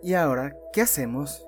[0.00, 1.44] ¿Y ahora qué hacemos?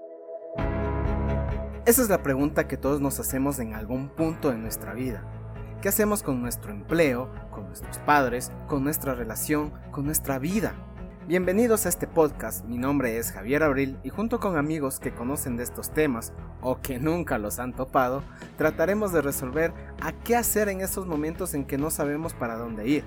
[1.86, 5.22] Esa es la pregunta que todos nos hacemos en algún punto de nuestra vida.
[5.80, 10.74] ¿Qué hacemos con nuestro empleo, con nuestros padres, con nuestra relación, con nuestra vida?
[11.28, 15.56] Bienvenidos a este podcast, mi nombre es Javier Abril y junto con amigos que conocen
[15.56, 18.24] de estos temas o que nunca los han topado,
[18.58, 19.72] trataremos de resolver
[20.02, 23.04] a qué hacer en esos momentos en que no sabemos para dónde ir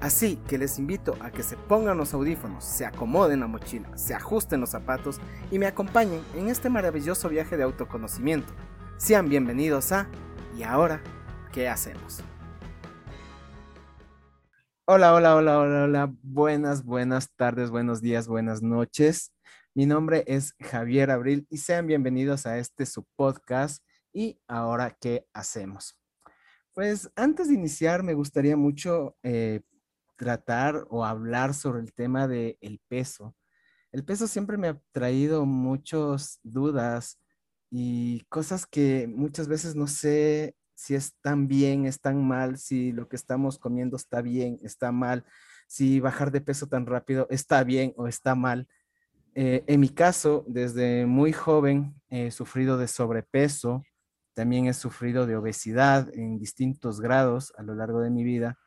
[0.00, 4.14] Así que les invito a que se pongan los audífonos, se acomoden la mochila, se
[4.14, 5.20] ajusten los zapatos
[5.50, 8.50] y me acompañen en este maravilloso viaje de autoconocimiento.
[8.96, 10.08] Sean bienvenidos a
[10.56, 11.02] ¿Y ahora
[11.52, 12.22] qué hacemos?
[14.86, 16.14] Hola, hola, hola, hola, hola.
[16.22, 19.34] Buenas, buenas tardes, buenos días, buenas noches.
[19.74, 25.26] Mi nombre es Javier Abril y sean bienvenidos a este su podcast ¿Y ahora qué
[25.32, 25.96] hacemos?
[26.72, 29.60] Pues antes de iniciar me gustaría mucho eh,
[30.20, 33.34] tratar o hablar sobre el tema del el peso.
[33.90, 37.18] El peso siempre me ha traído muchas dudas
[37.70, 43.16] y cosas que muchas veces no sé si están bien, están mal, si lo que
[43.16, 45.24] estamos comiendo está bien, está mal,
[45.66, 48.68] si bajar de peso tan rápido está bien o está mal.
[49.34, 53.84] Eh, en mi caso, desde muy joven he sufrido de sobrepeso,
[54.34, 58.58] también he sufrido de obesidad en distintos grados a lo largo de mi vida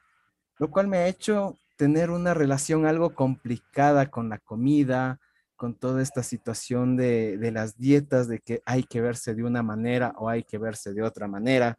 [0.60, 5.20] lo cual me ha hecho tener una relación algo complicada con la comida,
[5.56, 10.14] con toda esta situación de, las dietas, de que hay que verse de una manera
[10.18, 11.78] o hay que verse de otra manera.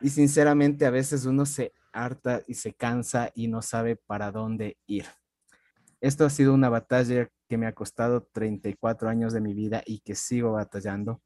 [0.00, 4.76] Y sinceramente a veces uno se harta y se cansa y no sabe para dónde
[4.86, 5.06] ir.
[6.00, 10.00] Esto ha sido una batalla que me ha costado 34 años de mi vida y
[10.00, 11.22] que sigo batallando.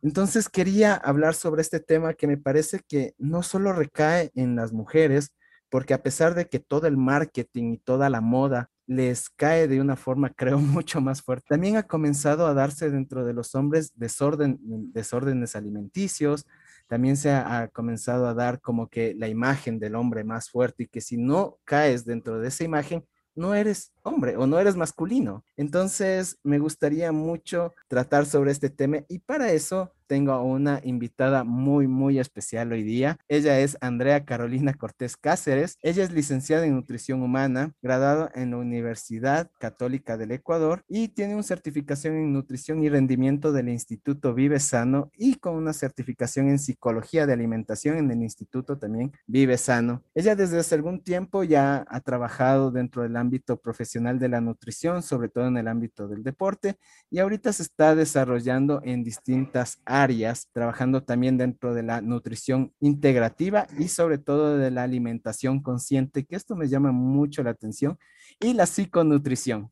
[0.00, 4.72] Entonces quería hablar sobre este tema que me parece que no solo recae en las
[4.72, 5.32] mujeres,
[5.72, 9.80] porque a pesar de que todo el marketing y toda la moda les cae de
[9.80, 13.90] una forma, creo, mucho más fuerte, también ha comenzado a darse dentro de los hombres
[13.94, 14.58] desorden,
[14.92, 16.46] desórdenes alimenticios,
[16.88, 20.88] también se ha, comenzado a dar como que la imagen del hombre más fuerte y
[20.88, 25.42] que si no caes dentro de esa imagen, no eres hombre o no eres masculino.
[25.56, 31.42] Entonces, me gustaría mucho tratar sobre este tema y para eso tengo a una invitada
[31.42, 33.16] muy, muy especial hoy día.
[33.28, 35.78] Ella es Andrea Carolina Cortés Cáceres.
[35.80, 41.32] Ella es licenciada en nutrición humana, graduada en la Universidad Católica del Ecuador y tiene
[41.32, 46.58] una certificación en nutrición y rendimiento del Instituto Vive Sano y con una certificación en
[46.58, 50.02] psicología de alimentación en el Instituto también Vive Sano.
[50.14, 55.02] Ella desde hace algún tiempo ya ha trabajado dentro del ámbito profesional de la nutrición,
[55.02, 56.76] sobre todo en el ámbito del deporte,
[57.10, 62.72] y ahorita se está desarrollando en distintas áreas áreas, trabajando también dentro de la nutrición
[62.80, 67.98] integrativa y sobre todo de la alimentación consciente, que esto me llama mucho la atención,
[68.40, 69.70] y la psiconutrición.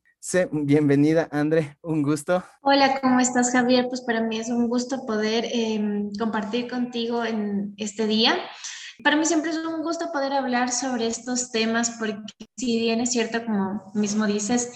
[0.52, 2.44] Bienvenida, André, un gusto.
[2.60, 3.86] Hola, ¿cómo estás, Javier?
[3.88, 8.36] Pues para mí es un gusto poder em, compartir contigo en este día.
[9.02, 13.12] Para mí siempre es un gusto poder hablar sobre estos temas porque si bien es
[13.12, 14.70] cierto, como mismo dices,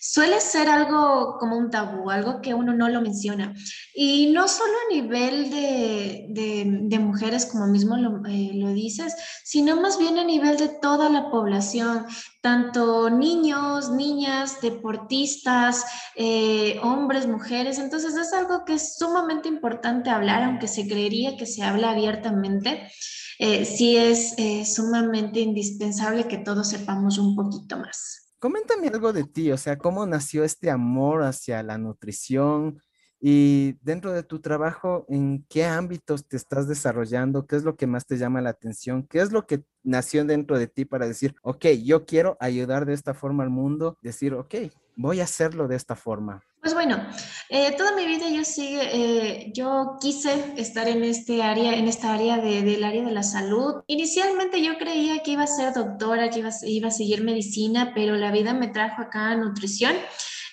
[0.00, 3.54] suele ser algo como un tabú, algo que uno no lo menciona.
[3.94, 7.96] Y no solo a nivel de, mujeres, como mismo
[8.26, 9.14] eh, lo, dices,
[9.44, 12.06] sino más bien a nivel de toda la población,
[12.40, 17.78] tanto niños, niñas, deportistas, eh, hombres, mujeres.
[17.78, 22.90] Entonces es algo que es sumamente importante hablar, aunque se creería que se habla abiertamente.
[23.38, 24.34] Eh, sí es
[24.74, 28.25] sumamente indispensable que todos sepamos un poquito más.
[28.38, 32.80] Coméntame algo de ti, o sea, cómo nació este amor hacia la nutrición
[33.18, 37.46] y dentro de tu trabajo, ¿en qué ámbitos te estás desarrollando?
[37.46, 39.06] ¿Qué es lo que más te llama la atención?
[39.06, 42.92] ¿Qué es lo que nació dentro de ti para decir, ok, yo quiero ayudar de
[42.92, 43.96] esta forma al mundo?
[44.02, 44.54] Decir, ok,
[44.96, 46.42] voy a hacerlo de esta forma.
[46.66, 47.00] Pues bueno,
[47.48, 52.12] eh, toda mi vida yo sigue, eh, yo quise estar en este área, en esta
[52.12, 53.84] área de, del área de la salud.
[53.86, 58.16] Inicialmente yo creía que iba a ser doctora, que iba, iba a seguir medicina, pero
[58.16, 59.94] la vida me trajo acá a nutrición.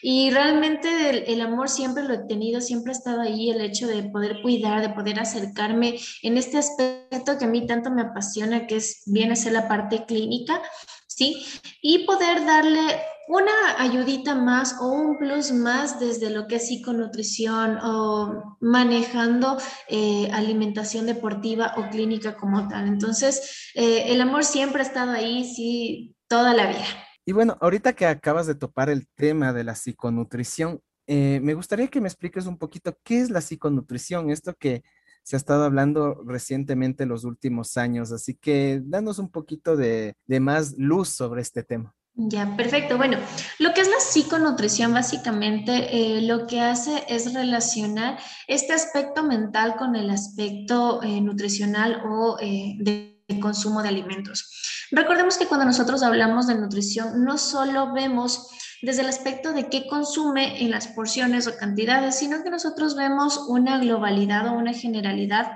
[0.03, 3.87] Y realmente el, el, amor siempre lo he tenido, siempre ha estado ahí, el hecho
[3.87, 8.67] de poder cuidar, de poder acercarme en este aspecto que a mí tanto me apasiona,
[8.67, 10.61] que es viene a ser la parte clínica,
[11.07, 11.43] ¿sí?
[11.81, 17.77] Y poder darle una ayudita más o un plus más desde lo que es psiconutrición
[17.81, 22.87] o manejando eh, alimentación deportiva o clínica como tal.
[22.87, 26.85] Entonces, eh, el amor siempre ha estado ahí, sí, toda la vida.
[27.25, 31.87] Y bueno, ahorita que acabas de topar el tema de la psiconutrición, eh, me gustaría
[31.87, 34.83] que me expliques un poquito qué es la psiconutrición, esto que
[35.23, 40.15] se ha estado hablando recientemente en los últimos años, así que danos un poquito de,
[40.25, 41.95] de más luz sobre este tema.
[42.15, 42.97] Ya, perfecto.
[42.97, 43.17] Bueno,
[43.57, 49.75] lo que es la psiconutrición básicamente eh, lo que hace es relacionar este aspecto mental
[49.77, 54.87] con el aspecto eh, nutricional o eh, de consumo de alimentos.
[54.91, 58.47] Recordemos que cuando nosotros hablamos de nutrición, no solo vemos
[58.83, 63.37] desde el aspecto de qué consume en las porciones o cantidades, sino que nosotros vemos
[63.47, 65.53] una globalidad o una generalidad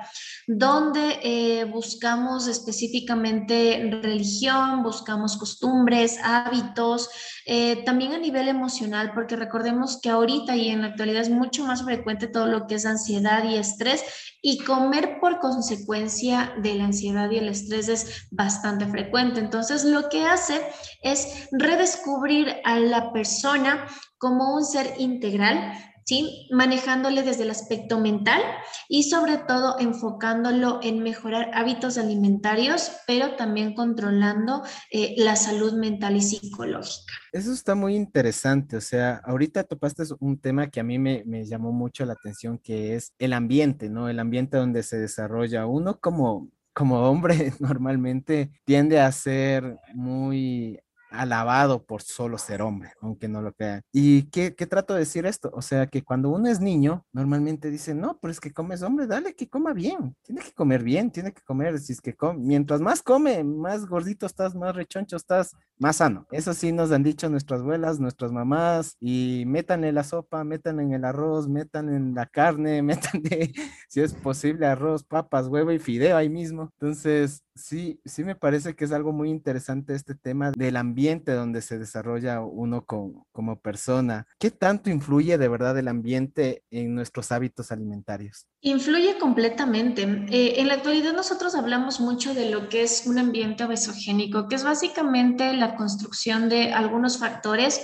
[0.50, 7.10] donde eh, buscamos específicamente religión, buscamos costumbres, hábitos,
[7.46, 11.66] eh, también a nivel emocional, porque recordemos que ahorita y en la actualidad es mucho
[11.66, 14.06] más frecuente todo lo que es ansiedad y estrés
[14.42, 19.42] y comer por consecuencia de la ansiedad y el estrés es bastante frecuente.
[19.42, 20.62] Entonces, lo que hace
[21.02, 23.86] es redescubrir a la persona
[24.18, 25.74] como un ser integral
[26.08, 26.48] ¿sí?
[26.52, 28.42] Manejándole desde el aspecto mental
[28.88, 36.16] y sobre todo enfocándolo en mejorar hábitos alimentarios, pero también controlando eh, la salud mental
[36.16, 37.14] y psicológica.
[37.34, 41.46] Eso está muy interesante, o sea, ahorita topaste un tema que a mí me, me
[41.46, 44.08] llamó mucho la atención, que es el ambiente, ¿no?
[44.08, 51.86] El ambiente donde se desarrolla uno como como hombre normalmente tiende a ser muy alabado
[51.86, 53.82] por solo ser hombre, aunque no lo crean.
[53.92, 55.50] ¿Y qué, qué, trato de decir esto?
[55.54, 59.08] O sea, que cuando uno es niño, normalmente dice, no, pero es que comes hombre,
[59.08, 62.40] dale que coma bien, tiene que comer bien, tiene que comer, si es que come,
[62.40, 66.26] mientras más come, más gordito estás, más rechoncho estás, más sano.
[66.32, 70.80] Eso sí nos han dicho nuestras abuelas, nuestras mamás, y metan en la sopa, metan
[70.80, 73.54] en el arroz, metan en la carne, metan de,
[73.88, 76.72] si es posible, arroz, papas, huevo y fideo ahí mismo.
[76.80, 81.62] Entonces, sí, sí me parece que es algo muy interesante este tema del ambiente donde
[81.62, 84.28] se desarrolla uno como persona.
[84.40, 88.48] ¿Qué tanto influye de verdad el ambiente en nuestros hábitos alimentarios?
[88.62, 90.02] Influye completamente.
[90.30, 94.56] Eh, en la actualidad nosotros hablamos mucho de lo que es un ambiente obesogénico, que
[94.56, 97.82] es básicamente la construcción de algunos factores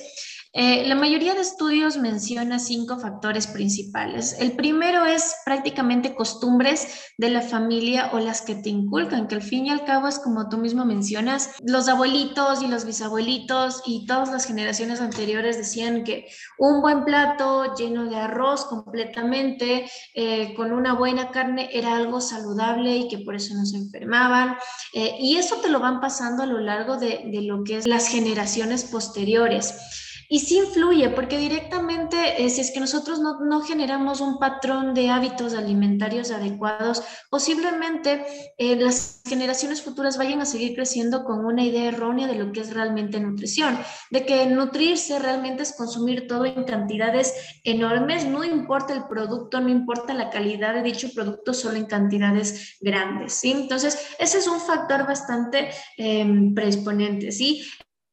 [0.55, 4.35] eh, la mayoría de estudios menciona cinco factores principales.
[4.39, 9.41] El primero es prácticamente costumbres de la familia o las que te inculcan, que al
[9.41, 14.05] fin y al cabo es como tú mismo mencionas, los abuelitos y los bisabuelitos y
[14.05, 16.27] todas las generaciones anteriores decían que
[16.59, 22.95] un buen plato lleno de arroz completamente, eh, con una buena carne, era algo saludable
[22.95, 24.55] y que por eso no se enfermaban.
[24.93, 27.87] Eh, y eso te lo van pasando a lo largo de, de lo que es
[27.87, 30.02] las generaciones posteriores.
[30.33, 34.95] Y sí influye, porque directamente, eh, si es que nosotros no, no, generamos un patrón
[34.95, 38.25] de hábitos alimentarios adecuados, posiblemente
[38.57, 42.61] eh, las generaciones futuras vayan a seguir creciendo con una idea errónea de lo que
[42.61, 43.77] es realmente nutrición,
[44.09, 49.69] de que nutrirse realmente es consumir todo en cantidades enormes, no importa el producto, no
[49.69, 53.51] importa la calidad de dicho producto, solo en cantidades grandes, ¿sí?
[53.51, 56.25] Entonces, ese es un factor bastante eh,
[56.55, 57.63] predisponente, ¿sí?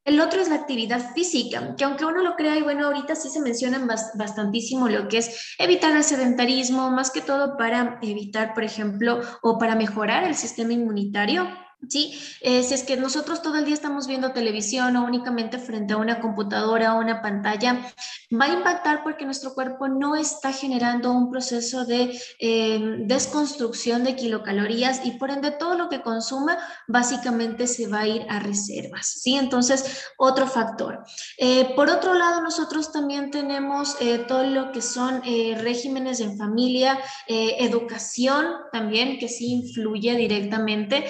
[0.03, 3.29] El otro es la actividad física, que aunque uno lo crea, y bueno, ahorita sí
[3.29, 8.63] se mencionan bastantísimo lo que es evitar el sedentarismo, más que todo para evitar, por
[8.63, 11.47] ejemplo, o para mejorar el sistema inmunitario
[11.89, 12.19] ¿sí?
[12.41, 15.97] Eh, si es que nosotros todo el día estamos viendo televisión o únicamente frente a
[15.97, 17.91] una computadora o una pantalla,
[18.31, 24.15] va a impactar porque nuestro cuerpo no está generando un proceso de em, desconstrucción de
[24.15, 26.57] kilocalorías y por ende todo lo que consuma
[26.87, 29.35] básicamente se va a ir a reservas, ¿sí?
[29.35, 31.03] Entonces, otro factor.
[31.37, 36.99] Eh, por otro lado, nosotros también tenemos eh, todo lo que son regímenes en familia,
[37.27, 41.05] educación también, que sí influye directamente.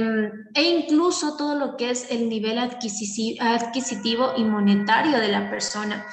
[0.00, 6.06] Em, e incluso todo lo que es el nivel adquisitivo y monetario de la persona.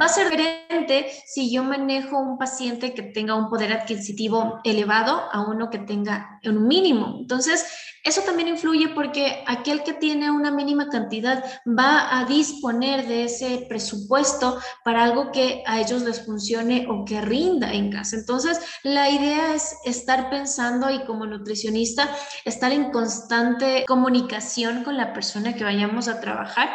[0.00, 5.22] Va a ser diferente si yo manejo un paciente que tenga un poder adquisitivo elevado
[5.30, 7.18] a uno que tenga un mínimo.
[7.20, 7.64] Entonces,
[8.02, 13.66] eso también influye porque aquel que tiene una mínima cantidad va a disponer de ese
[13.68, 18.16] presupuesto para algo que a ellos les funcione o que rinda en casa.
[18.16, 22.10] Entonces, la idea es estar pensando y como nutricionista,
[22.44, 26.68] estar en constante comunicación con la persona que vayamos a trabajar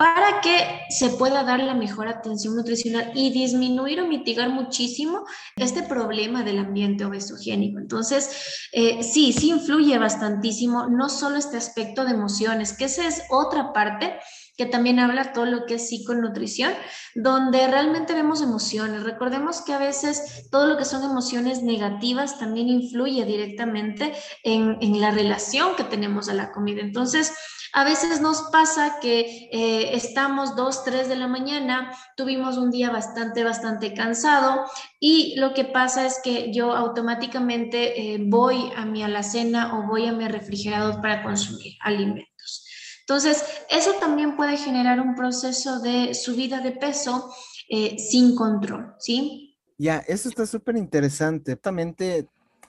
[0.00, 5.26] para que se pueda dar la mejor atención nutricional y disminuir o mitigar muchísimo
[5.56, 7.78] este problema del ambiente obesogénico.
[7.78, 13.24] Entonces, eh, sí, sí influye bastantísimo, no solo este aspecto de emociones, que esa es
[13.28, 14.18] otra parte
[14.56, 16.72] que también habla todo lo que es psiconutrición,
[17.14, 19.02] donde realmente vemos emociones.
[19.02, 24.14] Recordemos que a veces todo lo que son emociones negativas también influye directamente
[24.44, 26.80] en, en la relación que tenemos a la comida.
[26.80, 27.34] Entonces,
[27.72, 32.90] a veces nos pasa que eh, estamos dos, tres de la mañana, tuvimos un día
[32.90, 34.64] bastante, bastante cansado
[34.98, 40.06] y lo que pasa es que yo automáticamente eh, voy a mi alacena o voy
[40.06, 42.66] a mi refrigerador para consumir alimentos.
[43.00, 47.32] Entonces, eso también puede generar un proceso de subida de peso
[47.68, 49.58] eh, sin control, ¿sí?
[49.78, 51.56] Ya, eso está súper interesante.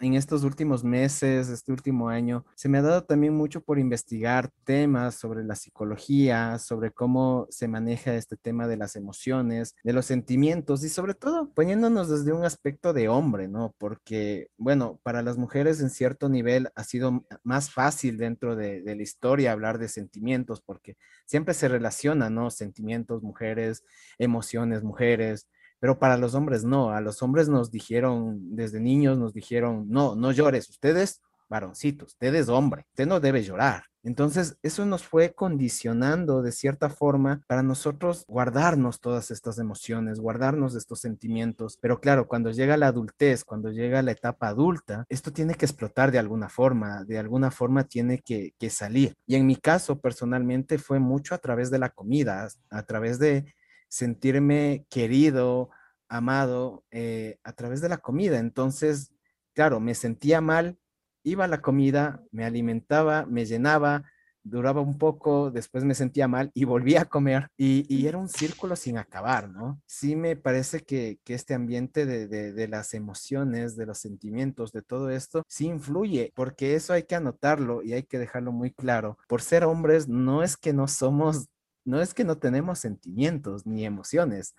[0.01, 4.49] En estos últimos meses, este último año, se me ha dado también mucho por investigar
[4.63, 10.07] temas sobre la psicología, sobre cómo se maneja este tema de las emociones, de los
[10.07, 13.75] sentimientos y sobre todo poniéndonos desde un aspecto de hombre, ¿no?
[13.77, 18.95] Porque, bueno, para las mujeres en cierto nivel ha sido más fácil dentro de, de
[18.95, 22.49] la historia hablar de sentimientos porque siempre se relaciona, ¿no?
[22.49, 23.83] Sentimientos, mujeres,
[24.17, 25.47] emociones, mujeres
[25.81, 30.15] pero para los hombres no, a los hombres nos dijeron, desde niños nos dijeron, no,
[30.15, 33.83] no llores, ustedes varoncitos, usted es hombre, usted no debe llorar.
[34.03, 40.75] Entonces, eso nos fue condicionando de cierta forma para nosotros guardarnos todas estas emociones, guardarnos
[40.75, 41.77] estos sentimientos.
[41.81, 46.11] Pero claro, cuando llega la adultez, cuando llega la etapa adulta, esto tiene que explotar
[46.11, 49.13] de alguna forma, de alguna forma tiene que, que salir.
[49.27, 53.45] Y en mi caso, personalmente, fue mucho a través de la comida, a través de
[53.91, 55.69] sentirme querido,
[56.07, 58.39] amado eh, a través de la comida.
[58.39, 59.11] Entonces,
[59.53, 60.79] claro, me sentía mal,
[61.23, 64.05] iba a la comida, me alimentaba, me llenaba,
[64.43, 68.75] duraba un poco, después me sentía mal y volvía a comer y, era un círculo
[68.75, 69.79] sin acabar, ¿no?
[69.85, 75.09] Sí me parece que, este ambiente de, de, las emociones, de los sentimientos, de todo
[75.11, 79.17] esto, sí influye, porque eso hay que anotarlo y hay que dejarlo muy claro.
[79.27, 81.47] Por ser hombres, no es que no somos
[81.85, 84.55] no es que no tenemos sentimientos ni emociones,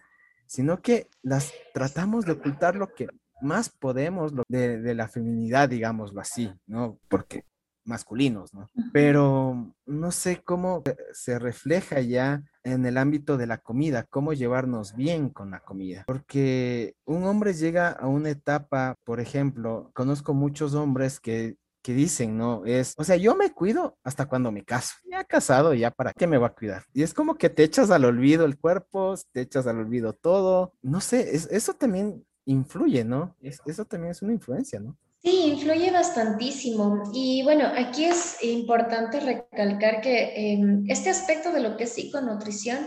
[0.46, 3.08] sino que las tratamos de ocultar lo que
[3.40, 6.98] más podemos de, de la feminidad, digámoslo así, ¿no?
[7.08, 7.44] Porque
[7.84, 8.70] masculinos, ¿no?
[8.92, 14.94] Pero no sé cómo se refleja ya en el ámbito de la comida, cómo llevarnos
[14.94, 16.04] bien con la comida.
[16.06, 22.38] Porque un hombre llega a una etapa, por ejemplo, conozco muchos hombres que que dicen,
[22.38, 22.64] ¿no?
[22.64, 24.94] Es, o sea, yo me cuido hasta cuando me caso.
[25.10, 26.84] Ya casado, ya para qué me va a cuidar.
[26.94, 30.72] Y es como que te echas al olvido el cuerpo, te echas al olvido todo.
[30.82, 33.36] No sé, eso también influye, ¿no?
[33.40, 34.96] eso también es una influencia, ¿no?
[35.22, 37.10] Sí, influye bastantísimo.
[37.14, 42.78] Y bueno, aquí es importante recalcar que em, este aspecto de lo que es psiconutrición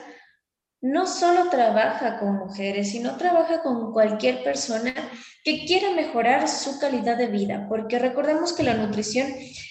[0.85, 4.93] no solo trabaja con mujeres, sino trabaja con cualquier persona
[5.43, 9.27] que quiera mejorar su calidad de vida, porque recordemos que la nutrición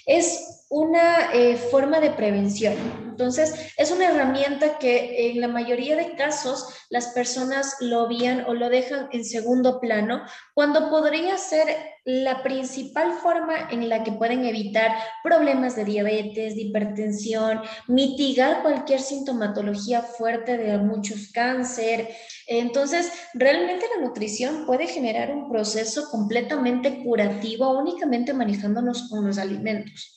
[0.07, 2.75] es una eh, forma de prevención.
[3.09, 8.55] Entonces, es una herramienta que en la mayoría de casos las personas lo obvían o
[8.55, 11.69] lo dejan en segundo plano, cuando podría ser
[12.05, 14.91] la principal forma en la que pueden evitar
[15.23, 22.09] problemas de diabetes, de hipertensión, mitigar cualquier sintomatología fuerte de muchos cáncer.
[22.49, 30.15] Entonces, realmente la nutrición puede generar un proceso completamente curativo únicamente manejándonos con los alimentos.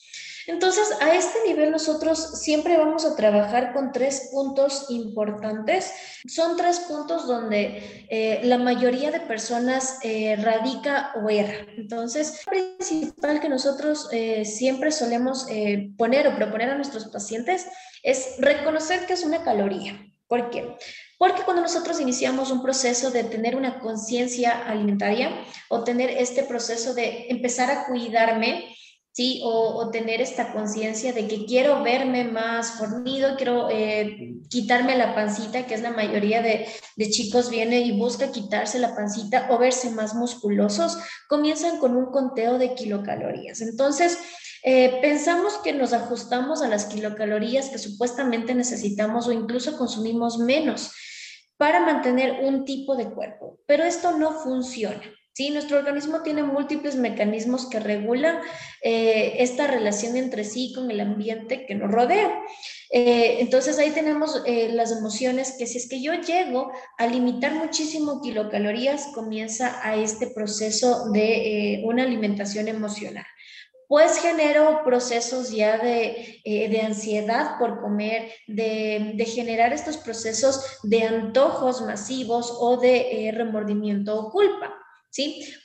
[0.47, 5.91] Entonces, a este nivel nosotros siempre vamos a trabajar con tres puntos importantes.
[6.25, 11.67] Son tres puntos donde eh, la mayoría de personas eh, radica o erra.
[11.75, 15.47] Entonces, lo principal que nosotros eh, siempre solemos
[15.97, 17.67] poner o proponer a nuestros pacientes
[18.01, 20.01] es reconocer que es una caloría.
[20.27, 20.77] ¿Por qué?
[21.17, 25.31] Porque cuando nosotros iniciamos un proceso de tener una conciencia alimentaria
[25.67, 28.75] o tener este proceso de empezar a cuidarme,
[29.17, 29.41] ¿sí?
[29.43, 35.65] O, tener esta conciencia de que quiero verme más fornido, quiero eh, quitarme la pancita,
[35.65, 36.67] que es la mayoría de,
[37.09, 42.59] chicos viene y busca quitarse la pancita o verse más musculosos, comienzan con un conteo
[42.59, 43.61] de kilocalorías.
[43.61, 44.19] Entonces,
[44.63, 50.91] eh, pensamos que nos ajustamos a las kilocalorías que supuestamente necesitamos o incluso consumimos menos
[51.57, 55.01] para mantener un tipo de cuerpo, pero esto no funciona.
[55.37, 58.39] Sí, nuestro organismo tiene múltiples mecanismos que regulan
[58.81, 62.41] eh, esta relación entre sí con el ambiente que nos rodea.
[62.89, 67.53] Eh, entonces ahí tenemos eh, las emociones que si es que yo llego a limitar
[67.53, 73.25] muchísimo kilocalorías, comienza a este proceso de una alimentación emocional
[73.87, 81.81] pues genero procesos ya de, de ansiedad por comer, de, generar estos procesos de antojos
[81.83, 84.73] masivos o de remordimiento o culpa.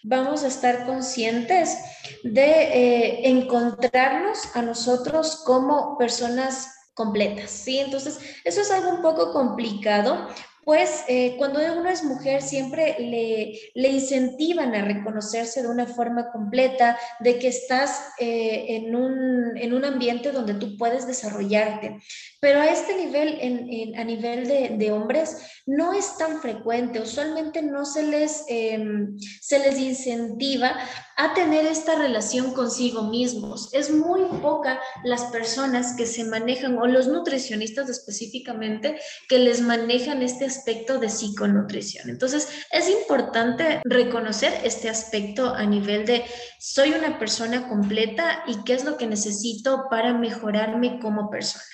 [0.03, 1.79] Vamos a estar conscientes
[2.23, 7.79] de eh, encontrarnos a nosotros como personas completas, ¿sí?
[7.79, 10.29] Entonces, eso es algo un poco complicado
[10.65, 16.31] pues eh, cuando uno es mujer siempre le, le, incentivan a reconocerse de una forma
[16.31, 21.99] completa, de que estás eh, en, un, en, un, ambiente donde tú puedes desarrollarte.
[22.41, 27.01] Pero a este nivel, en, a nivel de, hombres, no es tan frecuente.
[27.01, 30.77] Usualmente no se les, em, se les incentiva
[31.17, 33.69] a tener esta relación consigo mismos.
[33.73, 40.23] Es muy poca las personas que se manejan, o los nutricionistas específicamente, que les manejan
[40.23, 42.09] este aspecto de psiconutrición.
[42.09, 46.25] Entonces, es importante reconocer este aspecto a nivel de
[46.59, 51.65] soy una persona completa y qué es lo que necesito para mejorarme como persona.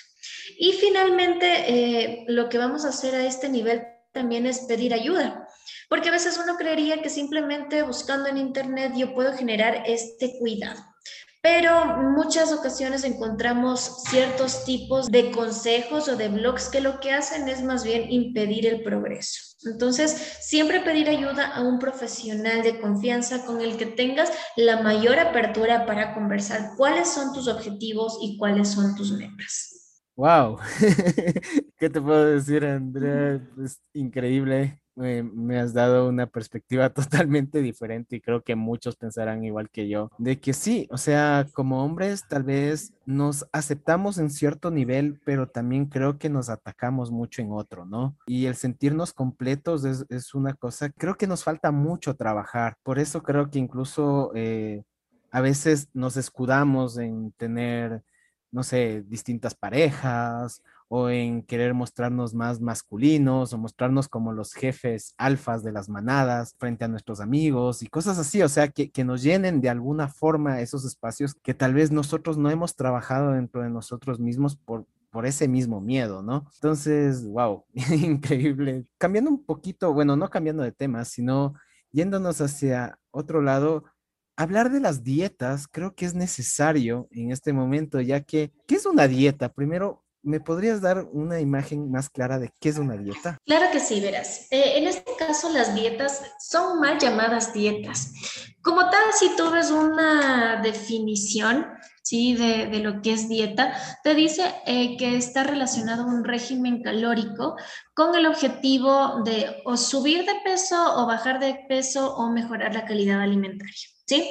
[0.57, 5.47] Y finalmente, eh, lo que vamos a hacer a este nivel también es pedir ayuda.
[5.89, 10.79] Porque a veces uno creería que simplemente buscando en Internet yo puedo generar este cuidado.
[11.41, 17.47] Pero muchas ocasiones encontramos ciertos tipos de consejos o de blogs que lo que hacen
[17.47, 19.55] es más bien impedir el progreso.
[19.65, 25.17] Entonces, siempre pedir ayuda a un profesional de confianza con el que tengas la mayor
[25.17, 30.03] apertura para conversar cuáles son tus objetivos y cuáles son tus metas.
[30.17, 30.57] Wow,
[31.79, 33.41] ¿qué te puedo decir, Andrea?
[33.63, 39.69] Es increíble me has dado una perspectiva totalmente diferente y creo que muchos pensarán igual
[39.69, 44.71] que yo, de que sí, o sea, como hombres tal vez nos aceptamos en cierto
[44.71, 48.15] nivel, pero también creo que nos atacamos mucho en otro, ¿no?
[48.27, 52.99] Y el sentirnos completos es, es una cosa, creo que nos falta mucho trabajar, por
[52.99, 54.83] eso creo que incluso eh,
[55.31, 58.03] a veces nos escudamos en tener
[58.51, 65.13] no sé, distintas parejas o en querer mostrarnos más masculinos o mostrarnos como los jefes
[65.17, 69.05] alfas de las manadas frente a nuestros amigos y cosas así, o sea, que, que
[69.05, 73.61] nos llenen de alguna forma esos espacios que tal vez nosotros no hemos trabajado dentro
[73.61, 76.47] de nosotros mismos por, por ese mismo miedo, ¿no?
[76.55, 78.85] Entonces, wow, increíble.
[78.97, 81.53] Cambiando un poquito, bueno, no cambiando de tema, sino
[81.91, 83.83] yéndonos hacia otro lado,
[84.35, 88.85] hablar de las dietas creo que es necesario en este momento, ya que, ¿qué es
[88.85, 89.49] una dieta?
[89.49, 93.39] Primero, ¿Me podrías dar una imagen más clara de qué es una dieta?
[93.47, 94.45] Claro que sí, verás.
[94.51, 98.13] Eh, en este caso, las dietas son mal llamadas dietas.
[98.61, 101.65] Como tal, si tú ves una definición
[102.03, 102.35] ¿sí?
[102.35, 106.83] de, de lo que es dieta, te dice eh, que está relacionado a un régimen
[106.83, 107.55] calórico
[107.95, 112.85] con el objetivo de o subir de peso o bajar de peso o mejorar la
[112.85, 113.87] calidad alimentaria.
[114.05, 114.29] ¿sí?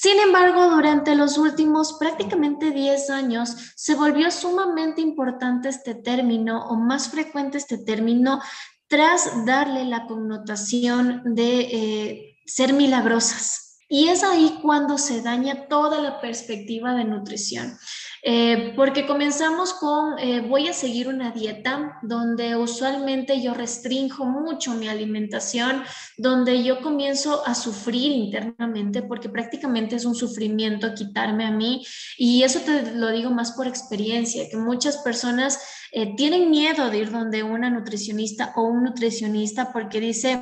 [0.00, 6.76] Sin embargo, durante los últimos prácticamente 10 años se volvió sumamente importante este término o
[6.76, 8.40] más frecuente este término
[8.86, 13.80] tras darle la connotación de eh, ser milagrosas.
[13.88, 17.76] Y es ahí cuando se daña toda la perspectiva de nutrición.
[18.22, 24.74] Eh, porque comenzamos con, eh, voy a seguir una dieta donde usualmente yo restrinjo mucho
[24.74, 25.82] mi alimentación,
[26.16, 31.84] donde yo comienzo a sufrir internamente, porque prácticamente es un sufrimiento quitarme a mí.
[32.16, 35.60] Y eso te lo digo más por experiencia, que muchas personas
[35.92, 40.40] eh, tienen miedo de ir donde una nutricionista o un nutricionista porque dice,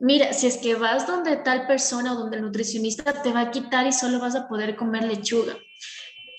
[0.00, 3.50] mira, si es que vas donde tal persona o donde el nutricionista te va a
[3.50, 5.54] quitar y solo vas a poder comer lechuga.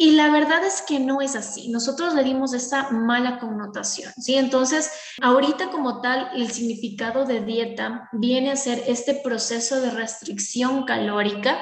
[0.01, 1.69] Y la verdad es que no es así.
[1.69, 4.33] Nosotros le dimos esa mala connotación, ¿sí?
[4.33, 4.89] Entonces,
[5.21, 11.59] ahorita como tal, el significado de dieta viene a ser este proceso de restricción calórica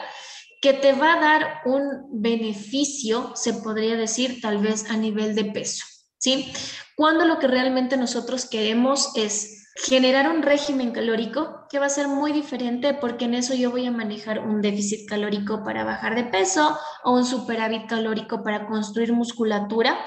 [0.62, 5.44] que te va a dar un beneficio, se podría decir, tal vez a nivel de
[5.44, 5.84] peso,
[6.18, 6.50] ¿sí?
[6.96, 12.08] Cuando lo que realmente nosotros queremos es generar un régimen calórico que va a ser
[12.08, 16.26] muy diferente porque en eso yo voy a manejar un déficit calórico para bajar de
[16.26, 19.98] peso o un superávit calórico para construir musculatura,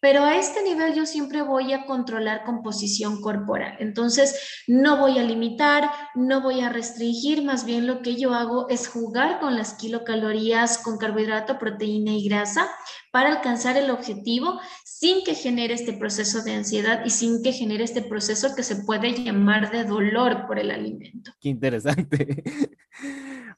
[0.00, 3.76] pero a este nivel yo siempre voy a controlar composición corporal.
[3.80, 8.68] Entonces, no voy a limitar, no voy a restringir, más bien lo que yo hago
[8.70, 12.66] es jugar con las kilocalorías, con carbohidrato, proteína y grasa
[13.12, 14.58] para alcanzar el objetivo
[15.00, 18.76] sin que genere este proceso de ansiedad y sin que genere este proceso que se
[18.76, 21.32] puede llamar de dolor por el alimento.
[21.40, 22.44] Qué interesante.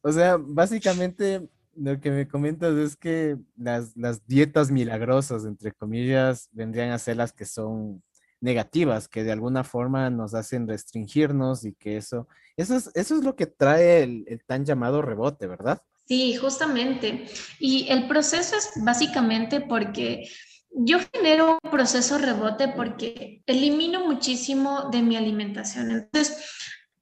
[0.05, 6.49] O sea, básicamente lo que me comentas es que las, las dietas milagrosas, entre comillas,
[6.53, 8.05] vendrían a ser las que son
[8.41, 13.25] negativas, que de alguna forma nos hacen restringirnos y que eso, eso es, eso es
[13.25, 15.83] lo que trae el, el tan llamado rebote, ¿verdad?
[16.07, 17.27] Sí, justamente.
[17.59, 20.29] Y el proceso es básicamente porque
[20.75, 25.91] yo genero un proceso rebote porque elimino muchísimo de mi alimentación.
[25.91, 26.37] Entonces,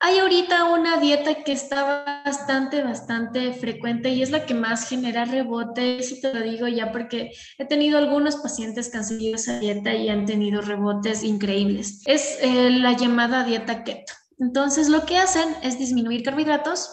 [0.02, 5.26] Hay ahorita una dieta que está bastante, bastante frecuente y es la que más genera
[5.26, 5.98] rebote.
[5.98, 9.94] Eso te lo digo ya porque he tenido algunos pacientes que han seguido esa dieta
[9.94, 12.00] y han tenido rebotes increíbles.
[12.06, 14.14] Es eh, la llamada dieta keto.
[14.38, 16.90] Entonces, lo que hacen es disminuir carbohidratos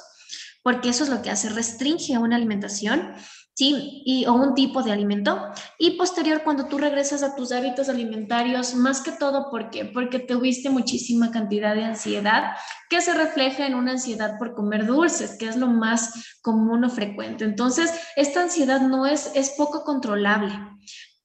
[0.68, 3.14] porque eso es lo que hace, restringe una alimentación
[3.54, 4.04] ¿sí?
[4.06, 5.40] Y, o un tipo de alimento.
[5.80, 9.86] Y posterior, cuando tú regresas a tus hábitos alimentarios, más que todo, ¿por qué?
[9.86, 12.52] Porque tuviste muchísima cantidad de ansiedad
[12.90, 16.90] que se refleja en una ansiedad por comer dulces, que es lo más común o
[16.90, 17.46] frecuente.
[17.46, 20.54] Entonces, esta ansiedad no es, es poco controlable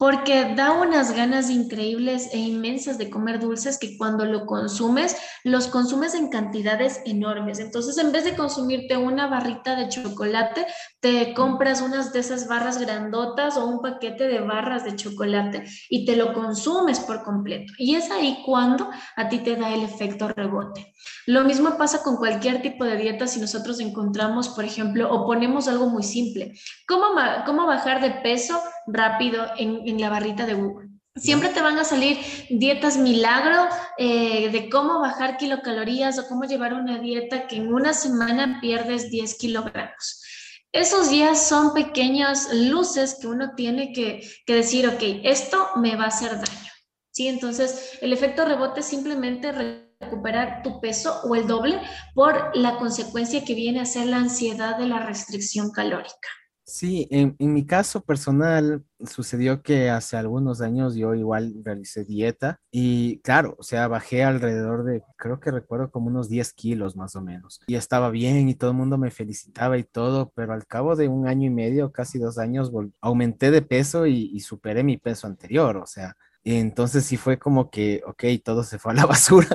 [0.02, 5.68] porque da unas ganas increíbles e inmensas de comer dulces que cuando lo consumes, los
[5.68, 7.60] consumes en cantidades enormes.
[7.60, 10.66] Entonces, en vez de consumirte una barrita de chocolate,
[10.98, 16.04] te compras unas de esas barras grandotas o un paquete de barras de chocolate y
[16.04, 17.72] te lo consumes por completo.
[17.78, 20.92] Y es ahí cuando a ti te da el efecto rebote.
[21.26, 25.68] Lo mismo pasa con cualquier tipo de dieta si nosotros encontramos, por ejemplo, o ponemos
[25.68, 26.54] algo muy simple.
[26.88, 27.04] ¿Cómo,
[27.46, 30.88] cómo bajar de peso rápido en en la barrita de Google.
[31.14, 36.72] Siempre te van a salir dietas milagro eh, de cómo bajar kilocalorías o cómo llevar
[36.72, 40.24] una dieta que en una semana pierdes 10 kilogramos.
[40.72, 46.04] Esos días son pequeñas luces que uno tiene que, que decir, ok, esto me va
[46.04, 46.70] a hacer daño.
[47.10, 47.28] ¿Sí?
[47.28, 51.78] Entonces, el efecto rebote es simplemente recuperar tu peso o el doble
[52.14, 56.28] por la consecuencia que viene a ser la ansiedad de la restricción calórica.
[56.64, 63.18] Sí, en, mi caso personal sucedió que hace algunos años yo igual realicé dieta y
[63.20, 67.20] claro, o sea, bajé alrededor de, creo que recuerdo como unos 10 kilos más o
[67.20, 67.60] menos.
[67.66, 71.08] Y estaba bien y todo el mundo me felicitaba y todo, pero al cabo de
[71.08, 72.70] un año y medio, casi dos años,
[73.00, 78.02] aumenté de peso y, superé mi peso anterior, o sea, entonces sí fue como que,
[78.06, 79.48] ok, todo se fue a la basura.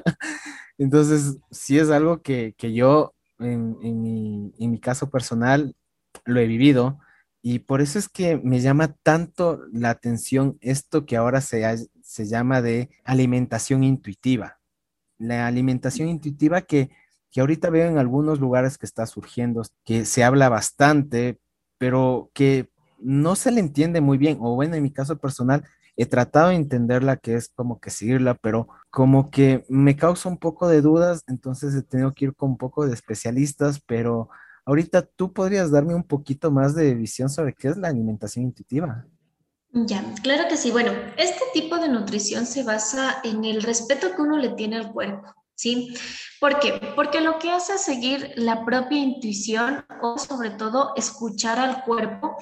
[0.78, 3.78] Entonces sí es algo que, yo en,
[4.58, 5.76] en mi caso personal
[6.26, 7.00] lo he vivido
[7.42, 12.26] y por eso es que me llama tanto la atención esto que ahora se, se
[12.26, 14.60] llama de alimentación intuitiva.
[15.18, 16.90] La alimentación intuitiva que,
[17.32, 21.40] que ahorita veo en algunos lugares que está surgiendo, que se habla bastante,
[21.78, 25.64] pero que no se le entiende muy bien, o bueno, en mi caso personal,
[25.96, 30.38] he tratado de entenderla, que es como que seguirla, pero como que me causa un
[30.38, 34.30] poco de dudas, entonces he tenido que ir con un poco de especialistas, pero
[34.68, 39.06] Ahorita tú podrías darme un poquito más de visión sobre qué es la alimentación intuitiva.
[39.72, 40.72] Ya, claro que sí.
[40.72, 44.92] Bueno, este tipo de nutrición se basa en el respeto que uno le tiene al
[44.92, 45.96] cuerpo, ¿sí?
[46.42, 46.74] ¿Por qué?
[46.98, 52.36] Porque lo que hace es seguir la propia intuición o sobre todo escuchar al cuerpo,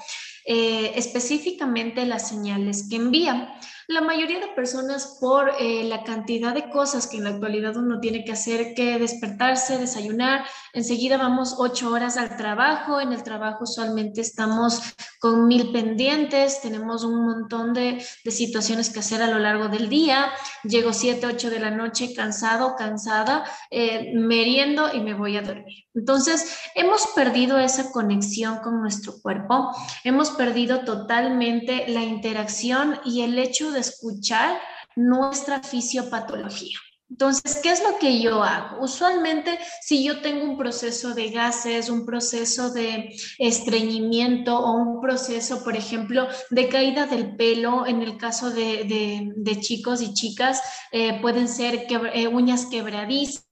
[0.47, 3.53] eh, específicamente las señales que envía.
[3.87, 7.99] La mayoría de personas por eh, la cantidad de cosas que en la actualidad uno
[7.99, 10.43] tiene que hacer, que despertarse, desayunar,
[10.73, 14.81] enseguida vamos ocho horas al trabajo, en el trabajo usualmente estamos
[15.19, 20.31] con mil pendientes, tenemos un montón de, situaciones que hacer a lo largo del día,
[20.63, 25.85] llego siete, ocho de la noche cansado, cansada, eh, meriendo y me voy a dormir.
[25.93, 29.71] Entonces, hemos perdido esa conexión con nuestro cuerpo,
[30.03, 34.59] hemos perdido totalmente la interacción y el hecho de escuchar
[34.95, 36.77] nuestra fisiopatología.
[37.07, 38.83] Entonces, ¿qué es lo que yo hago?
[38.83, 45.63] Usualmente, si yo tengo un proceso de gases, un proceso de estreñimiento o un proceso,
[45.63, 50.61] por ejemplo, de caída del pelo, en el caso de, chicos y chicas,
[50.91, 53.44] eh, pueden ser eh, uñas quebradizas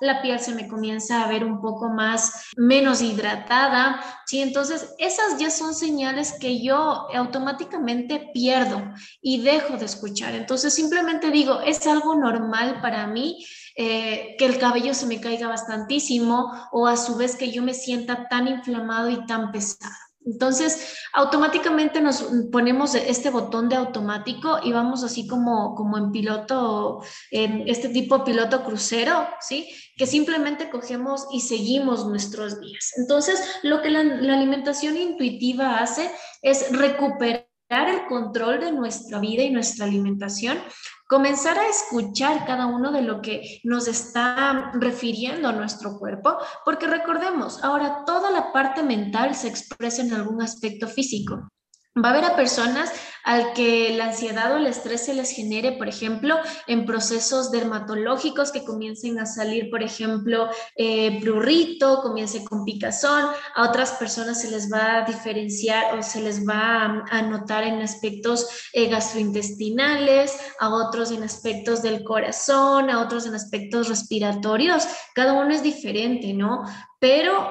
[0.00, 4.40] la piel se me comienza a ver un poco más, menos hidratada, ¿sí?
[4.40, 8.82] Entonces, esas ya son señales que yo automáticamente pierdo
[9.20, 10.34] y dejo de escuchar.
[10.34, 13.44] Entonces, simplemente digo, es algo normal para mí.
[13.78, 17.74] Eh, que el cabello se me caiga bastantísimo o a su vez que yo me
[17.74, 20.05] sienta tan inflamado y tan pesado.
[20.26, 27.00] Entonces, automáticamente nos ponemos este botón de automático y vamos así como, como en piloto,
[27.30, 29.68] en este tipo de piloto crucero, ¿sí?
[29.96, 32.92] Que simplemente cogemos y seguimos nuestros días.
[32.96, 36.10] Entonces, lo que la, la alimentación intuitiva hace
[36.42, 40.58] es recuperar el control de nuestra vida y nuestra alimentación,
[41.06, 47.62] comenzar a escuchar cada uno de lo que nos está refiriendo nuestro cuerpo, porque recordemos,
[47.62, 51.48] ahora toda la parte mental se expresa en algún aspecto físico.
[51.96, 52.92] Va a haber a personas
[53.26, 58.52] al que la ansiedad o el estrés se les genere, por ejemplo, en procesos dermatológicos
[58.52, 63.24] que comiencen a salir, por ejemplo, eh, prurrito, comience con picazón,
[63.56, 67.82] a otras personas se les va a diferenciar o se les va a, notar en
[67.82, 74.86] aspectos eh, gastrointestinales, a otros en aspectos del corazón, a otros en aspectos respiratorios.
[75.16, 76.62] Cada uno es diferente, ¿no?
[77.00, 77.50] Pero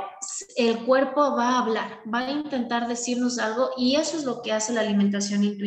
[0.55, 4.51] el cuerpo va a hablar, va a intentar decirnos algo y eso es lo que
[4.51, 5.64] hace la alimentación intuitiva.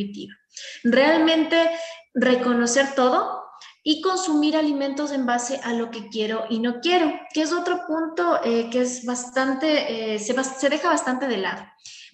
[0.85, 1.71] Realmente
[2.15, 3.45] reconocer todo
[3.83, 7.87] y consumir alimentos en base a lo que quiero y no quiero, que es otro
[7.87, 11.65] punto eh, que es bastante, eh, se, se deja bastante de lado.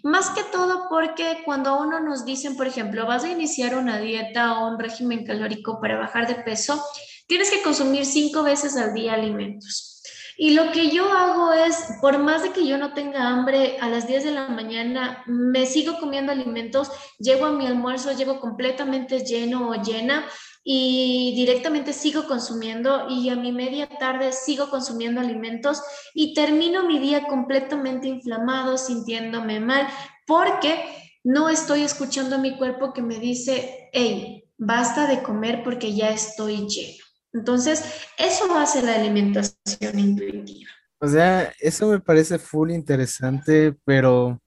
[0.02, 3.98] Más que todo porque cuando a uno nos dicen, por ejemplo, vas a iniciar una
[3.98, 6.84] dieta o un régimen calórico para bajar de peso,
[7.26, 9.93] tienes que consumir cinco veces al día alimentos.
[10.36, 13.88] Y lo que yo hago es, por más de que yo no tenga hambre, a
[13.88, 19.20] las 10 de la mañana me sigo comiendo alimentos, llego a mi almuerzo, llego completamente
[19.20, 20.24] lleno o llena
[20.64, 25.82] y directamente sigo consumiendo y a mi media tarde sigo consumiendo alimentos
[26.14, 29.86] y termino mi día completamente inflamado, sintiéndome mal,
[30.26, 30.84] porque
[31.22, 36.10] no estoy escuchando a mi cuerpo que me dice, hey, basta de comer porque ya
[36.10, 37.03] estoy lleno.
[37.34, 37.84] Entonces,
[38.16, 40.70] eso hace la alimentación intuitiva.
[41.00, 44.40] O sea, eso me parece full interesante, pero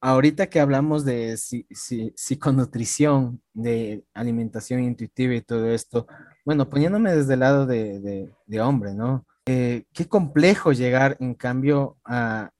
[0.00, 6.06] ahorita que hablamos de psiconutrición, de alimentación intuitiva y todo esto,
[6.44, 8.30] bueno, poniéndome desde el lado de,
[8.62, 9.26] hombre, ¿no?
[9.46, 11.96] Eh, qué complejo llegar, en cambio,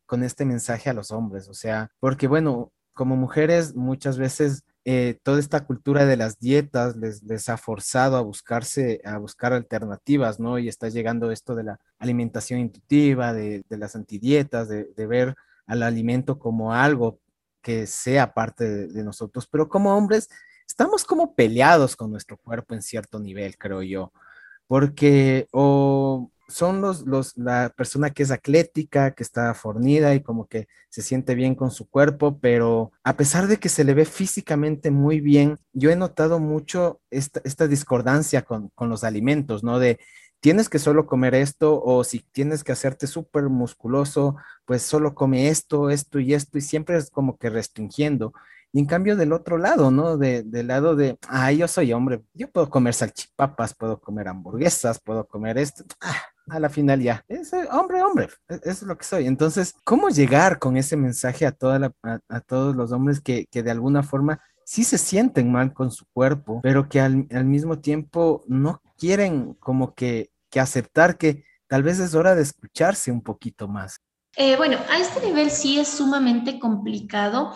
[0.07, 5.19] con este mensaje a los hombres, o sea, porque bueno, como mujeres muchas veces eh,
[5.23, 10.59] toda esta cultura de las dietas les, ha forzado a buscarse, a buscar alternativas, ¿no?
[10.59, 15.35] Y está llegando esto de la alimentación intuitiva, de, las antidietas, de, ver
[15.67, 17.21] al alimento como algo
[17.61, 20.31] que sea parte de, nosotros, pero como hombres
[20.67, 24.11] estamos como peleados con nuestro cuerpo en cierto nivel, creo yo,
[24.67, 30.47] porque o son los, los, la persona que es atlética, que está fornida y como
[30.47, 34.07] que se siente bien con su cuerpo, pero a pesar de que se le ve
[34.07, 39.79] físicamente muy bien, yo he notado mucho esta, esta discordancia con, con los alimentos, ¿no?
[39.79, 39.99] De
[40.41, 45.49] tienes que solo comer esto o si tienes que hacerte súper musculoso, pues solo come
[45.49, 48.33] esto, esto y esto y siempre es como que restringiendo.
[48.73, 50.17] Y en cambio del otro lado, ¿no?
[50.19, 55.01] De, del lado de, ah, yo soy hombre, yo puedo comer salchipapas, puedo comer hamburguesas,
[55.01, 55.85] puedo comer esto.
[56.01, 59.27] Ah, a la final ya, es hombre, hombre, e, es lo que soy.
[59.27, 63.71] Entonces, ¿cómo llegar con ese mensaje a, toda a, todos los hombres que, que, de
[63.71, 68.45] alguna forma sí se sienten mal con su cuerpo, pero que al, al mismo tiempo
[68.47, 73.69] no quieren como que, que aceptar que tal vez es hora de escucharse un poquito
[73.69, 74.01] más?
[74.37, 77.53] Eh, bueno, a este nivel sí es sumamente complicado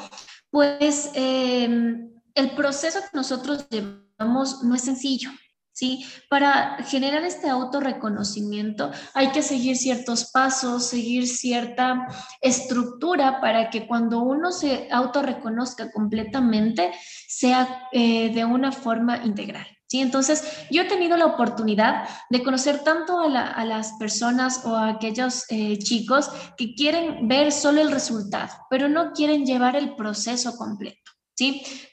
[0.53, 5.31] pues em, el proceso que nosotros llevamos no es sencillo.
[5.73, 6.05] ¿Sí?
[6.29, 12.07] Para generar este autorreconocimiento hay que seguir ciertos pasos, seguir cierta
[12.41, 16.93] estructura para que cuando uno se autorreconozca completamente
[17.29, 19.67] sea eh, de una forma integral.
[20.01, 25.45] Entonces, yo he tenido la oportunidad de conocer tanto a, las personas o a aquellos
[25.51, 31.02] eh, chicos que quieren ver solo el resultado, pero no quieren llevar el proceso completo.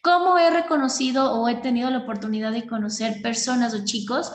[0.01, 4.31] ¿Cómo he reconocido o he tenido la oportunidad de conocer personas o chicos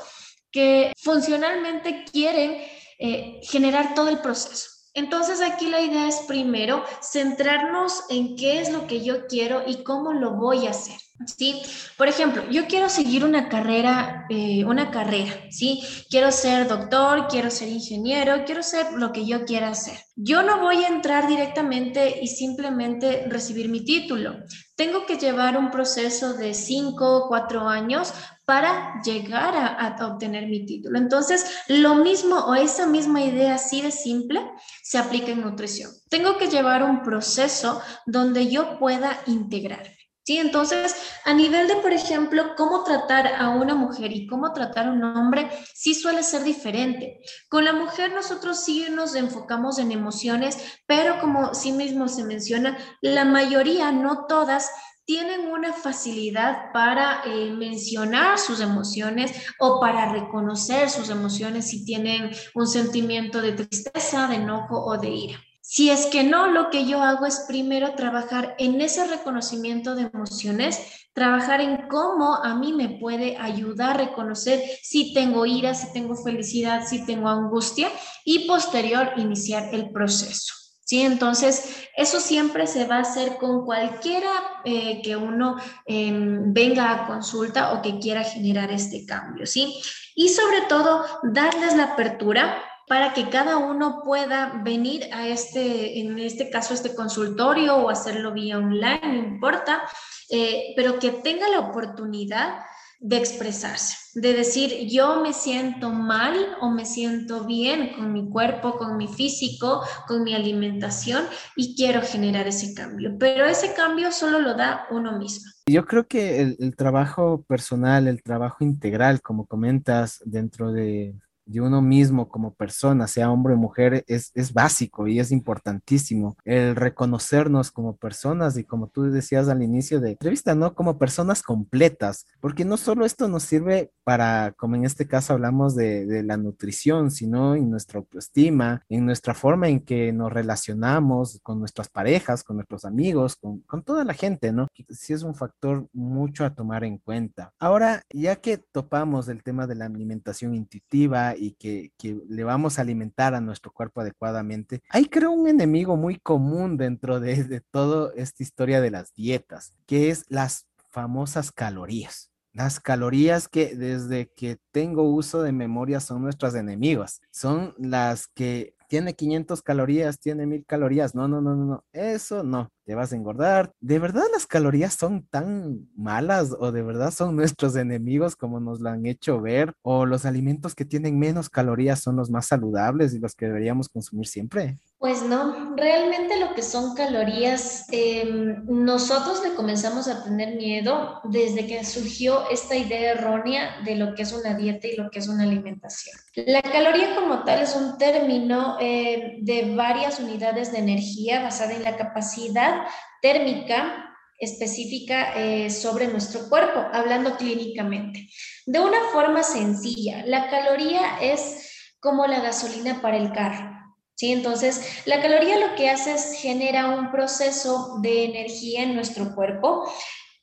[0.51, 2.63] que funcionalmente quieren
[2.99, 4.71] eh, generar todo el proceso?
[4.95, 9.83] Entonces aquí la idea es primero centrarnos en qué es lo que yo quiero y
[9.83, 10.97] cómo lo voy a hacer.
[11.27, 11.63] ¿Sí?
[11.97, 15.83] Por ejemplo, yo quiero seguir una carrera, eh, una carrera, ¿sí?
[16.11, 19.99] Quiero ser doctor, quiero ser ingeniero, quiero ser lo que yo quiera hacer.
[20.17, 24.37] Yo no voy a entrar directamente y simplemente recibir mi título.
[24.77, 28.13] Tengo que llevar un proceso de cinco, cuatro años
[28.45, 30.99] para llegar a, a, obtener mi título.
[30.99, 34.41] Entonces, lo mismo o esa misma idea así de simple
[34.83, 35.91] se aplica en nutrición.
[36.09, 39.91] Tengo que llevar un proceso donde yo pueda integrar.
[40.25, 40.39] ¿Sí?
[40.39, 44.93] Entonces, a nivel de, por ejemplo, cómo tratar a una mujer y cómo tratar a
[44.93, 47.21] un hombre, sí suele ser diferente.
[47.49, 52.77] Con la mujer nosotros sí nos enfocamos en emociones, pero como sí mismo se menciona,
[53.01, 54.71] la mayoría, no todas,
[55.07, 62.31] tienen una facilidad para eh, mencionar sus emociones o para reconocer sus emociones si tienen
[62.55, 65.41] un sentimiento de tristeza, de enojo o de ira.
[65.75, 70.03] Si es que no, lo que yo hago es primero trabajar en ese reconocimiento de
[70.03, 70.79] emociones,
[71.13, 76.15] trabajar en cómo a mí me puede ayudar a reconocer si tengo ira, si tengo
[76.15, 77.91] felicidad, si tengo angustia
[78.25, 80.55] y posterior iniciar el proceso.
[80.85, 81.03] ¿sí?
[81.03, 84.31] Entonces, eso siempre se va a hacer con cualquiera
[84.65, 85.57] eh, que uno
[85.87, 89.75] em, venga a consulta o que quiera generar este cambio, ¿sí?
[90.15, 96.19] Y sobre todo, darles la apertura para que cada uno pueda venir a este, en
[96.19, 99.83] este caso, este consultorio o hacerlo vía online, no importa,
[100.31, 102.61] eh, pero que tenga la oportunidad
[103.01, 108.79] de expresarse, de decir yo me siento mal o me siento bien con mi cuerpo,
[108.79, 113.17] con mi físico, con mi alimentación y quiero generar ese cambio.
[113.19, 115.51] Pero ese cambio solo lo da uno mismo.
[115.67, 121.15] Yo creo que el, el trabajo personal, el trabajo integral, como comentas, dentro de,
[121.47, 126.37] de uno mismo como persona, sea hombre o mujer, es, es básico y es importantísimo.
[126.45, 130.75] El reconocernos como personas y como tú decías al inicio de entrevista, ¿no?
[130.75, 135.75] Como personas completas, porque no solo esto nos sirve para, como en este caso hablamos
[135.75, 141.41] de, de la nutrición, sino en nuestra autoestima, en nuestra forma en que nos relacionamos
[141.43, 144.69] con nuestras parejas, con nuestros amigos, con, con toda la gente, ¿no?
[144.91, 147.53] Sí es un factor mucho a tomar en cuenta.
[147.59, 151.93] Ahora, ya que topamos el tema de la alimentación intuitiva, y que,
[152.29, 157.21] le vamos a alimentar a nuestro cuerpo adecuadamente, hay creo un enemigo muy común dentro
[157.21, 162.31] de, de toda esta historia de las dietas, que es las famosas calorías.
[162.53, 167.21] Las calorías que desde que tengo uso de memoria son nuestras enemigos.
[167.33, 171.17] Son las que tiene 500 calorías, tiene 1000 calorías.
[171.17, 171.85] No, no, no, no.
[171.93, 173.73] Eso no te vas a engordar.
[173.81, 178.81] ¿De verdad las calorías son tan malas o de verdad son nuestros enemigos como nos
[178.81, 179.73] lo han hecho ver?
[179.83, 183.89] ¿O los alimentos que tienen menos calorías son los más saludables y los que deberíamos
[183.89, 184.79] consumir siempre?
[184.99, 191.67] Pues no, realmente lo que son calorías, em, nosotros le comenzamos a tener miedo desde
[191.67, 195.29] que surgió esta idea errónea de lo que es una dieta y lo que es
[195.29, 196.17] una alimentación.
[196.47, 201.83] La caloría como tal es un término eh, de varias unidades de energía basada en
[201.83, 202.74] la capacidad
[203.21, 208.29] térmica específica eh, sobre nuestro cuerpo, hablando clínicamente.
[208.67, 213.71] De una forma sencilla, la caloría es como la gasolina para el carro.
[214.15, 214.33] ¿sí?
[214.33, 219.91] Entonces, la caloría lo que hace es genera un proceso de energía en nuestro cuerpo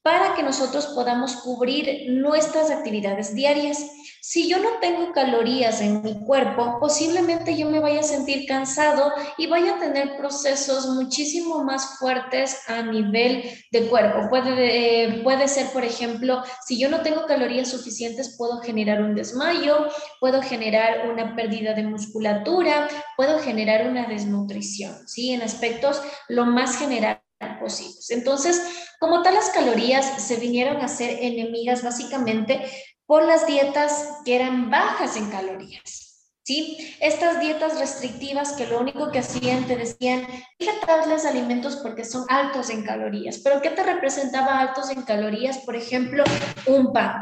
[0.03, 3.85] para que nosotros podamos cubrir nuestras actividades diarias.
[4.19, 9.11] Si yo no tengo calorías en mi cuerpo, posiblemente yo me vaya a sentir cansado
[9.37, 14.29] y vaya a tener procesos muchísimo más fuertes a nivel de cuerpo.
[14.29, 19.15] Puede, eh, puede ser, por ejemplo, si yo no tengo calorías suficientes, puedo generar un
[19.15, 19.87] desmayo,
[20.19, 22.87] puedo generar una pérdida de musculatura,
[23.17, 25.31] puedo generar una desnutrición, ¿sí?
[25.31, 27.21] En aspectos lo más general
[27.59, 28.09] posibles.
[28.11, 28.61] Entonces,
[28.99, 32.61] como tal, las calorías se vinieron a ser enemigas básicamente
[33.05, 36.11] por las dietas que eran bajas en calorías.
[36.43, 36.95] ¿sí?
[36.99, 40.25] Estas dietas restrictivas que lo único que hacían te decían,
[40.57, 40.81] fíjate
[41.25, 43.39] alimentos porque son altos en calorías.
[43.43, 45.59] ¿Pero qué te representaba altos en calorías?
[45.59, 46.23] Por ejemplo,
[46.67, 47.13] un pan,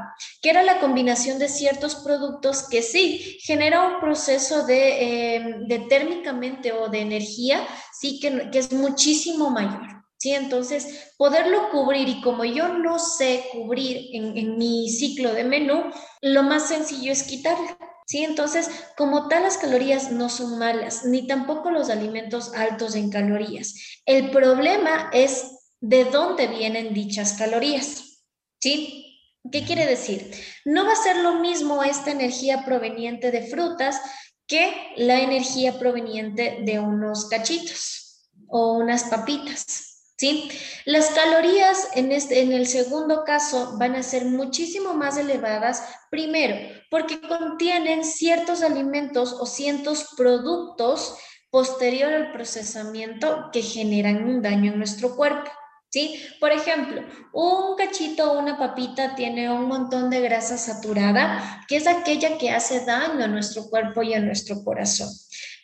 [0.41, 5.79] que era la combinación de ciertos productos que sí genera un proceso de, eh, de
[5.79, 9.98] térmicamente o de energía, sí, que, que es muchísimo mayor.
[10.19, 10.33] ¿Sí?
[10.33, 15.85] Entonces, poderlo cubrir y como yo no sé cubrir en, mi ciclo de menú,
[16.21, 17.77] lo más sencillo es quitarlo.
[18.05, 18.23] ¿Sí?
[18.23, 23.99] Entonces, como tal, las calorías no son malas, ni tampoco los alimentos altos en calorías.
[24.05, 28.23] El problema es de dónde vienen dichas calorías.
[28.59, 29.05] ¿Sí?
[29.51, 30.31] ¿Qué quiere decir?
[30.65, 34.01] No va a ser lo mismo esta energía proveniente de frutas
[34.47, 39.88] que la energía proveniente de unos cachitos o unas papitas.
[40.19, 40.51] ¿Sí?
[40.85, 46.55] Las calorías en, este, en el segundo caso van a ser muchísimo más elevadas, primero,
[46.91, 51.15] porque contienen ciertos alimentos o ciertos productos
[51.49, 55.49] posterior al procesamiento que generan un daño en nuestro cuerpo.
[55.91, 56.21] ¿Sí?
[56.39, 57.01] Por ejemplo,
[57.33, 62.51] un cachito o una papita tiene un montón de grasa saturada, que es aquella que
[62.51, 65.09] hace daño a nuestro cuerpo y a nuestro corazón.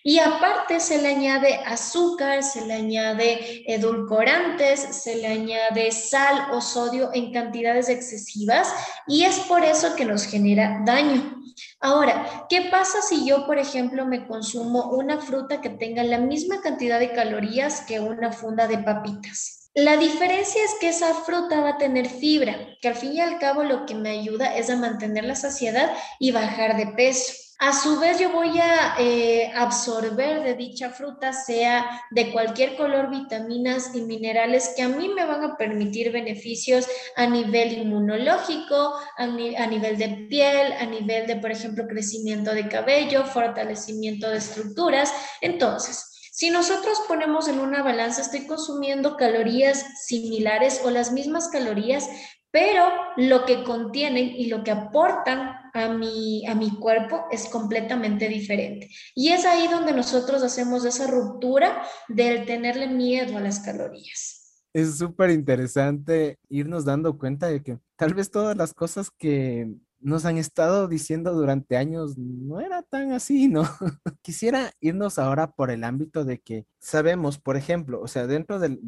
[0.07, 6.61] Y aparte se le añade azúcar, se le añade edulcorantes, se le añade sal o
[6.61, 8.71] sodio en cantidades excesivas
[9.07, 11.41] y es por eso que nos genera daño.
[11.79, 16.61] Ahora, ¿qué pasa si yo, por ejemplo, me consumo una fruta que tenga la misma
[16.61, 19.71] cantidad de calorías que una funda de papitas?
[19.73, 23.39] La diferencia es que esa fruta va a tener fibra, que al fin y al
[23.39, 27.44] cabo lo que me ayuda es a mantener la saciedad y bajar de peso.
[27.65, 33.09] A su vez, yo voy a eh, absorber de dicha fruta, sea de cualquier color,
[33.09, 39.25] vitaminas y minerales que a mí me van a permitir beneficios a nivel inmunológico, a,
[39.25, 45.11] nivel de piel, a nivel de, por ejemplo, crecimiento de cabello, fortalecimiento de estructuras.
[45.41, 52.09] Entonces, Si nosotros ponemos en una balanza, estoy consumiendo calorías similares o las mismas calorías,
[52.51, 58.29] pero lo que contienen y lo que aportan a mi, a mi cuerpo es completamente
[58.29, 58.89] diferente.
[59.13, 64.63] Y es ahí donde nosotros hacemos esa ruptura del tenerle miedo a las calorías.
[64.73, 69.69] Es súper interesante irnos dando cuenta de que tal vez todas las cosas que
[69.99, 73.63] nos han estado diciendo durante años no era tan así, ¿no?
[74.21, 78.79] Quisiera irnos ahora por el ámbito de que sabemos, por ejemplo, o sea, dentro del,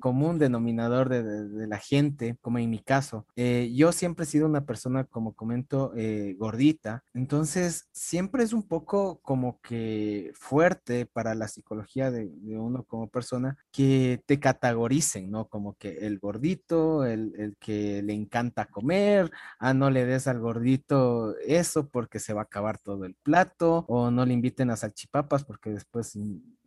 [0.00, 4.66] común denominador de, la gente, como en mi caso, eh, yo siempre he sido una
[4.66, 11.46] persona, como comento, eh, gordita, entonces siempre es un poco como que fuerte para la
[11.46, 15.46] psicología de, uno como persona que te categoricen, ¿no?
[15.48, 19.30] Como que el gordito, el, el que le encanta comer,
[19.60, 23.84] ah, no le des al gordito eso porque se va a acabar todo el plato,
[23.86, 26.16] o no le inviten a salchipapas porque después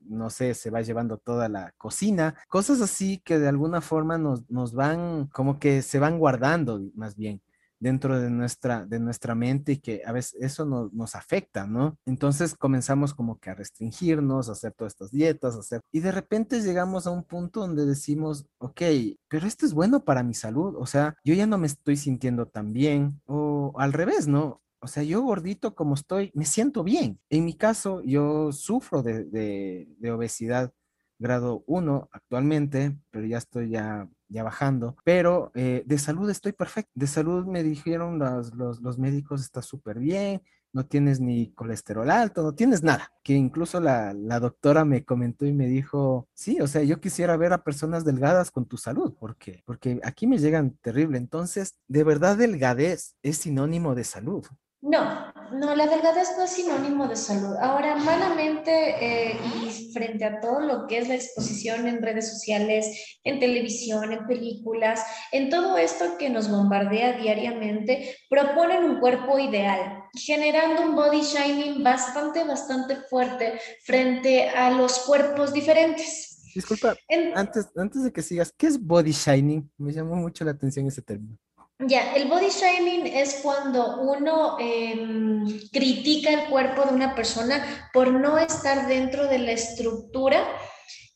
[0.10, 4.50] no sé, se va llevando toda la cocina, cosas así que de alguna forma nos,
[4.50, 7.42] nos van, como que se van guardando más bien
[7.80, 11.98] dentro de nuestra, de nuestra mente y que a veces eso nos afecta, ¿no?
[12.06, 15.82] Entonces comenzamos como que a restringirnos, a hacer todas estas dietas, hacer...
[15.92, 18.82] Y de repente llegamos a un punto donde decimos, ok,
[19.28, 22.48] pero esto es bueno para mi salud, o sea, yo ya no me estoy sintiendo
[22.48, 24.62] tan bien, o al revés, ¿no?
[24.82, 27.20] O sea, yo gordito como estoy, me siento bien.
[27.30, 30.74] En mi caso, yo sufro de, de, obesidad
[31.18, 34.96] grado 1 actualmente, pero ya estoy ya, ya bajando.
[35.04, 36.92] Pero eh, de salud estoy perfecto.
[36.96, 42.10] De salud me dijeron los, los, los médicos, está súper bien, no tienes ni colesterol
[42.10, 43.12] alto, no tienes nada.
[43.24, 47.38] Que incluso la, la, doctora me comentó y me dijo, sí, o sea, yo quisiera
[47.38, 51.18] ver a personas delgadas con tu salud, porque porque aquí me llegan terrible.
[51.18, 54.46] Entonces, de verdad, delgadez es sinónimo de salud.
[54.82, 57.54] No, no, la delgadez no es sinónimo de salud.
[57.60, 63.20] Ahora, malamente eh, y frente a todo lo que es la exposición en redes sociales,
[63.26, 65.04] en televisión, en películas,
[65.34, 71.84] en todo esto que nos bombardea diariamente, proponen un cuerpo ideal, generando un body shining
[71.84, 76.42] bastante, bastante fuerte frente a los cuerpos diferentes.
[76.56, 76.96] Disculpa,
[77.36, 79.70] antes, antes de que sigas, ¿qué es body shining?
[79.78, 81.38] Me llamó mucho la atención ese término.
[81.80, 88.12] Ya, el body shaming es cuando uno em, critica el cuerpo de una persona por
[88.12, 90.46] no estar dentro de la estructura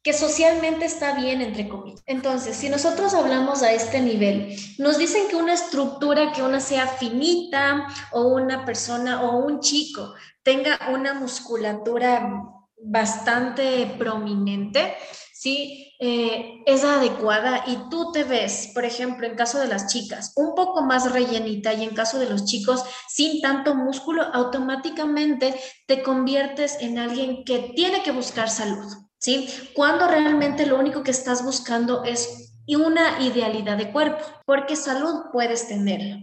[0.02, 2.02] que socialmente está bien, entre comillas.
[2.06, 6.88] Entonces, si nosotros hablamos a este nivel, nos dicen que una estructura, que una sea
[6.88, 12.42] finita o una persona o un chico tenga una musculatura
[12.78, 14.94] bastante prominente,
[15.34, 15.93] ¿sí?
[16.00, 20.56] Eh, es adecuada y tú te ves, por ejemplo, en caso de las chicas, un
[20.56, 25.56] poco más rellenita y en caso de los chicos sin tanto músculo, automáticamente
[25.88, 29.48] te conviertes en alguien que tiene que buscar salud, ¿sí?
[29.76, 35.26] Cuando realmente lo único que estás buscando es y una idealidad de cuerpo, porque salud
[35.32, 36.20] puedes tenerla.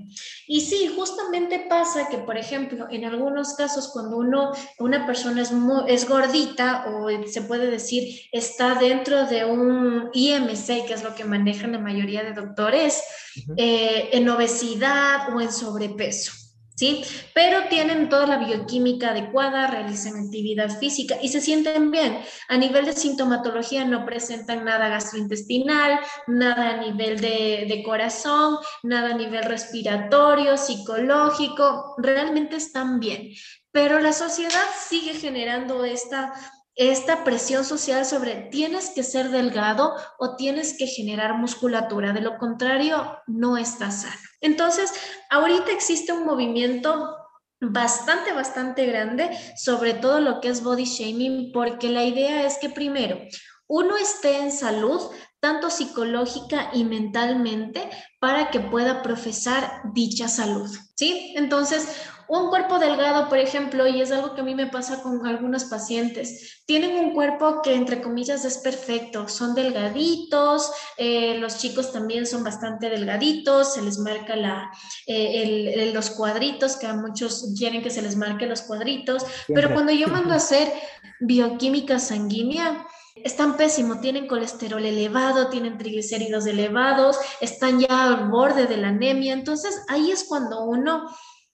[0.46, 5.52] Y sí, justamente pasa que, por ejemplo, en algunos casos cuando uno, una persona es,
[5.86, 11.24] es gordita o se puede decir está dentro de un IMC, que es lo que
[11.24, 13.02] manejan la mayoría de doctores,
[13.56, 16.39] eh, en obesidad o en sobrepeso.
[16.80, 17.04] ¿Sí?
[17.34, 22.18] Pero tienen toda la bioquímica adecuada, realizan actividad física y se sienten bien.
[22.48, 29.10] A nivel de sintomatología no presentan nada gastrointestinal, nada a nivel de, de corazón, nada
[29.10, 33.28] a nivel respiratorio, psicológico, realmente están bien.
[33.72, 36.32] Pero la sociedad sigue generando esta
[36.76, 42.38] esta presión social sobre tienes que ser delgado o tienes que generar musculatura, de lo
[42.38, 44.20] contrario no estás sano.
[44.40, 44.92] Entonces,
[45.28, 47.16] ahorita existe un movimiento
[47.60, 52.70] bastante, bastante grande sobre todo lo que es body shaming, porque la idea es que
[52.70, 53.18] primero,
[53.68, 55.00] uno esté en salud,
[55.38, 61.34] tanto psicológica y mentalmente, para que pueda profesar dicha salud, ¿sí?
[61.36, 61.86] Entonces,
[62.30, 65.64] un cuerpo delgado, por ejemplo, y es algo que a mí me pasa con algunos
[65.64, 72.28] pacientes, tienen un cuerpo que entre comillas es perfecto, son delgaditos, eh, los chicos también
[72.28, 74.70] son bastante delgaditos, se les marca la,
[75.08, 79.90] eh, los cuadritos, que a muchos quieren que se les marque los cuadritos, pero cuando
[79.90, 80.72] yo mando a hacer
[81.18, 88.76] bioquímica sanguínea, están pésimo, tienen colesterol elevado, tienen triglicéridos elevados, están ya al borde de
[88.76, 89.34] la anemia.
[89.34, 91.10] Entonces ahí es cuando uno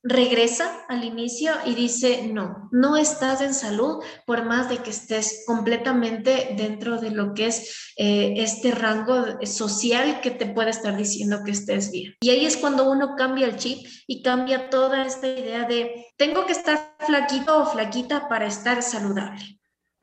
[0.09, 5.43] regresa al inicio y dice, no, no estás en salud por más de que estés
[5.47, 11.41] completamente dentro de lo que es eh, este rango social que te puede estar diciendo
[11.45, 12.15] que estés bien.
[12.21, 16.47] Y ahí es cuando uno cambia el chip y cambia toda esta idea de, tengo
[16.47, 19.56] que estar flaquito o flaquita para estar saludable.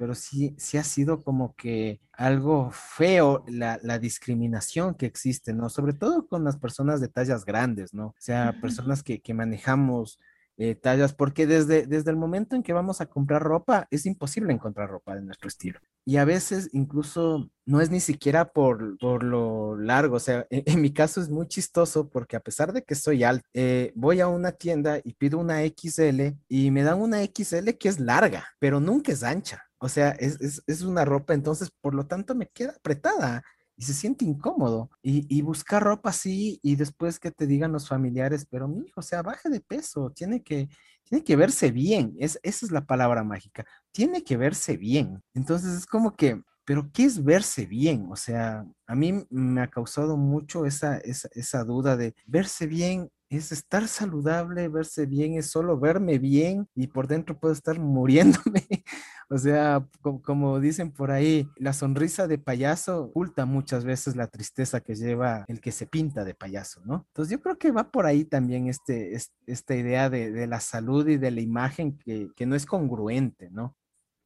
[0.04, 5.70] Pero sí, sí ha sido como que algo feo la, la, discriminación que existe, ¿no?
[5.70, 8.08] Sobre todo con las personas de tallas grandes, ¿no?
[8.08, 10.20] O sea, personas que, que manejamos
[10.58, 14.54] eh, tallas, porque desde, desde el momento en que vamos a comprar ropa, es imposible
[14.54, 15.80] encontrar ropa de nuestro estilo.
[16.06, 20.82] Y a veces incluso no es ni siquiera por, por lo largo, o sea, en,
[20.82, 24.28] mi caso es muy chistoso porque a pesar de que soy alto, eh, voy a
[24.28, 28.80] una tienda y pido una XL y me dan una XL que es larga, pero
[28.80, 29.64] nunca es ancha.
[29.84, 33.44] O sea, es, es, es una ropa, entonces por lo tanto me queda apretada
[33.76, 34.90] y se siente incómodo.
[35.02, 39.04] Y, buscar ropa así y después que te digan los familiares, pero mi hijo, o
[39.04, 40.70] sea, baje de peso, tiene que,
[41.04, 42.16] tiene que verse bien.
[42.18, 43.66] Es, esa es la palabra mágica.
[43.92, 45.22] Tiene que verse bien.
[45.34, 48.08] Entonces es como que, pero ¿qué es verse bien?
[48.10, 53.10] O sea, a mí me ha causado mucho esa, esa, esa duda de verse bien
[53.38, 58.84] es estar saludable, verse bien, es solo verme bien y por dentro puedo estar muriéndome.
[59.30, 64.82] o sea, como, dicen por ahí, la sonrisa de payaso oculta muchas veces la tristeza
[64.82, 67.06] que lleva el que se pinta de payaso, ¿no?
[67.08, 69.18] Entonces yo creo que va por ahí también este,
[69.48, 73.76] esta idea de, la salud y de la imagen que, no es congruente, ¿no?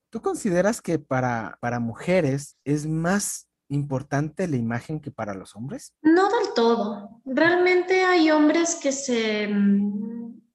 [0.10, 5.94] ¿Tú consideras que para, para mujeres es más importante la imagen que para los hombres?
[6.02, 7.22] No todo.
[7.24, 9.48] Realmente hay hombres que se,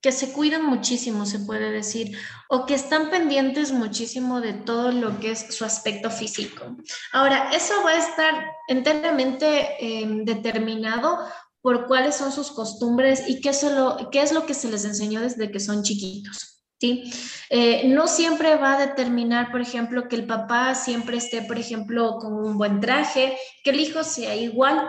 [0.01, 5.21] que se cuidan muchísimo, se puede decir, o que están pendientes muchísimo de todo lo
[5.21, 6.77] que es su aspecto físico.
[7.13, 8.35] Ahora, eso va a estar
[8.67, 11.21] enteramente em, determinado
[11.61, 15.21] por cuáles son sus costumbres y qué, solo, qué es lo que se les enseñó
[15.21, 16.65] desde que son chiquitos.
[16.81, 17.05] ¿sí?
[17.49, 22.17] Eh, no siempre va a determinar, por ejemplo, que el papá siempre esté, por ejemplo,
[22.19, 24.83] con un buen traje, que el hijo sea igual,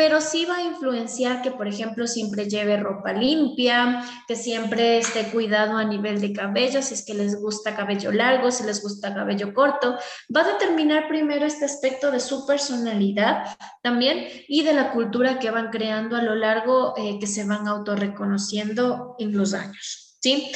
[0.00, 5.24] pero sí va a influenciar que, por ejemplo, siempre lleve ropa limpia, que siempre esté
[5.24, 9.14] cuidado a nivel de cabello, si es que les gusta cabello largo, si les gusta
[9.14, 9.98] cabello corto.
[10.34, 15.50] Va a determinar primero este aspecto de su personalidad también y de la cultura que
[15.50, 20.09] van creando a lo largo eh, que se van autorreconociendo en los años.
[20.20, 20.52] ¿Sí?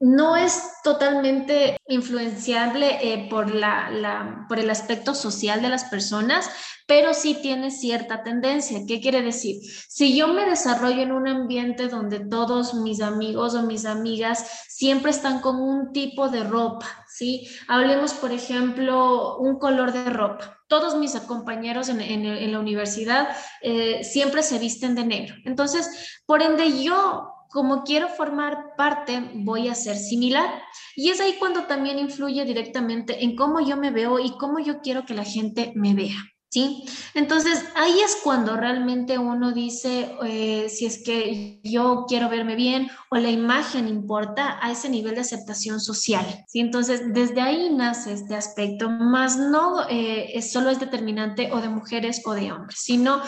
[0.00, 6.48] No es totalmente influenciable eh, por, la, por el aspecto social de las personas,
[6.86, 8.80] pero sí tiene cierta tendencia.
[8.86, 9.56] ¿Qué quiere decir?
[9.88, 15.10] Si yo me desarrollo en un ambiente donde todos mis amigos o mis amigas siempre
[15.10, 17.48] están con un tipo de ropa, ¿sí?
[17.66, 20.60] Hablemos, por ejemplo, un color de ropa.
[20.68, 23.28] Todos mis compañeros en, la universidad
[23.62, 25.34] eh, siempre se visten de negro.
[25.44, 30.62] Entonces, por ende, yo como quiero formar parte, voy a ser similar.
[30.94, 34.80] Y es ahí cuando también influye directamente en cómo yo me veo y cómo yo
[34.80, 36.16] quiero que la gente me vea.
[36.50, 36.86] ¿Sí?
[37.12, 42.88] Entonces ahí es cuando realmente uno dice eh, si es que yo quiero verme bien
[43.10, 46.24] o la imagen importa a ese nivel de aceptación social.
[46.48, 46.60] ¿sí?
[46.60, 52.22] Entonces desde ahí nace este aspecto, más no eh, solo es determinante o de mujeres
[52.24, 53.20] o de hombres, sino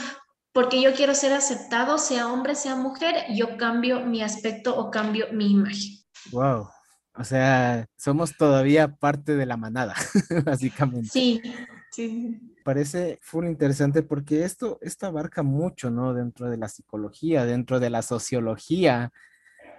[0.52, 5.26] porque yo quiero ser aceptado, sea hombre, sea mujer, yo cambio mi aspecto o cambio
[5.32, 5.98] mi imagen.
[6.32, 6.68] Wow.
[7.14, 9.94] O sea, somos todavía parte de la manada,
[10.44, 11.10] básicamente.
[11.10, 11.42] Sí,
[11.92, 12.40] sí.
[12.64, 16.14] Parece full interesante porque esto, esto abarca mucho, ¿no?
[16.14, 19.12] Dentro de la psicología, dentro de la sociología,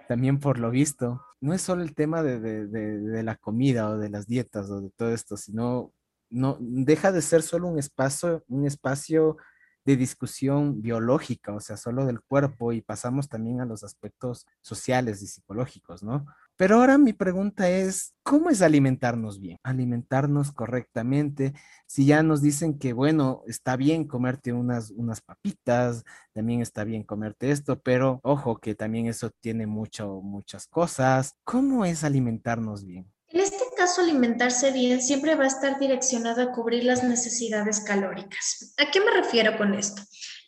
[0.08, 1.22] también por lo visto.
[1.40, 4.70] No es solo el tema de, de, de, de la comida o de las dietas
[4.70, 5.92] o de todo esto, sino
[6.30, 9.36] no deja de ser solo un espacio, un espacio
[9.84, 15.22] de discusión biológica, o sea, solo del cuerpo, y pasamos también a los aspectos sociales
[15.22, 16.26] y psicológicos, ¿no?
[16.56, 19.58] Pero ahora mi pregunta es, ¿cómo es alimentarnos bien?
[19.62, 21.54] Alimentarnos correctamente.
[21.86, 27.02] Si ya nos dicen que, bueno, está bien comerte unas, unas papitas, también está bien
[27.02, 31.34] comerte esto, pero ojo que también eso tiene mucho, muchas cosas.
[31.42, 33.10] ¿Cómo es alimentarnos bien?
[33.28, 33.40] En
[33.82, 38.72] caso, alimentarse bien siempre va a estar direccionado a cubrir las necesidades calóricas.
[38.78, 40.02] ¿A qué me refiero con esto?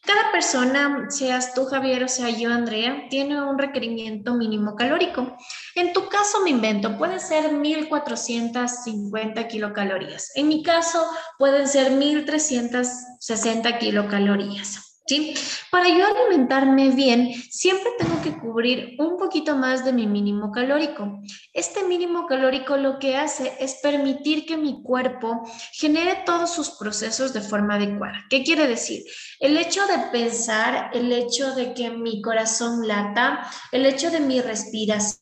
[0.07, 5.37] Cada persona, seas tú Javier o sea yo Andrea, tiene un requerimiento mínimo calórico.
[5.75, 10.31] En tu caso me invento, puede ser 1450 kilocalorías.
[10.37, 11.05] En mi caso
[11.37, 14.84] pueden ser 1360 kilocalorías.
[15.07, 15.35] ¿Sí?
[15.71, 21.21] Para yo alimentarme bien, siempre tengo que cubrir un poquito más de mi mínimo calórico.
[21.53, 25.43] Este mínimo calórico lo que hace es permitir que mi cuerpo
[25.73, 28.25] genere todos sus procesos de forma adecuada.
[28.31, 29.03] ¿Qué quiere decir?
[29.41, 34.41] El hecho de pensar, el hecho de que mi corazón lata, el hecho de mi
[34.41, 35.21] respiración,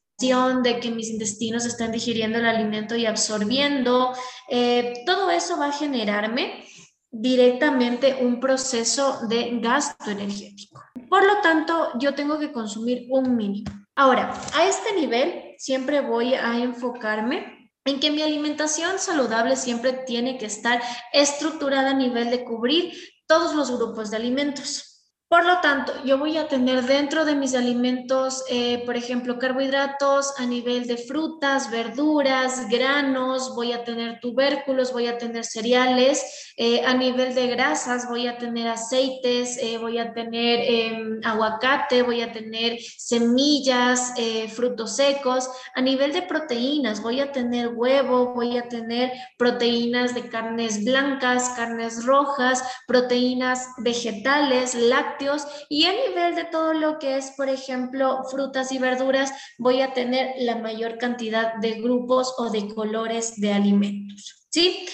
[0.62, 4.12] de que mis intestinos estén digiriendo el alimento y absorbiendo,
[4.48, 6.64] eh, todo eso va a generarme
[7.12, 10.82] directamente un proceso de gasto energético.
[11.08, 13.70] Por lo tanto, yo tengo que consumir un mínimo.
[13.94, 20.38] Ahora, a este nivel siempre voy a enfocarme en que mi alimentación saludable siempre tiene
[20.38, 20.80] que estar
[21.12, 22.94] estructurada a nivel de cubrir
[23.26, 24.91] todos los grupos de alimentos.
[25.32, 30.38] Por lo tanto, yo voy a tener dentro de mis alimentos, eh, por ejemplo, carbohidratos
[30.38, 36.84] a nivel de frutas, verduras, granos, voy a tener tubérculos, voy a tener cereales, eh,
[36.84, 42.20] a nivel de grasas voy a tener aceites, eh, voy a tener em, aguacate, voy
[42.20, 44.12] a tener semillas,
[44.54, 50.28] frutos secos, a nivel de proteínas voy a tener huevo, voy a tener proteínas de
[50.28, 54.74] carnes blancas, carnes rojas, proteínas vegetales,
[55.22, 59.80] lácteos, y a nivel de todo lo que es, por ejemplo, frutas y verduras, voy
[59.80, 64.86] a tener la mayor cantidad de grupos o de colores de alimentos, ¿sí?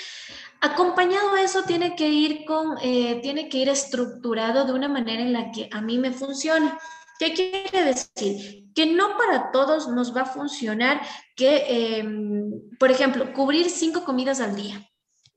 [0.60, 5.22] Acompañado a eso tiene que ir con, eh, tiene que ir estructurado de una manera
[5.22, 6.72] en la que a mí me funcione.
[7.20, 8.64] ¿Qué quiere decir?
[8.74, 11.00] Que no para todos nos va a funcionar
[11.36, 14.84] que, em, por ejemplo, cubrir cinco comidas al día.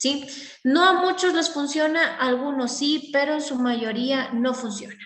[0.02, 0.26] ¿Sí?
[0.64, 4.98] No a muchos les funciona, algunos sí, pero en su mayoría no funciona.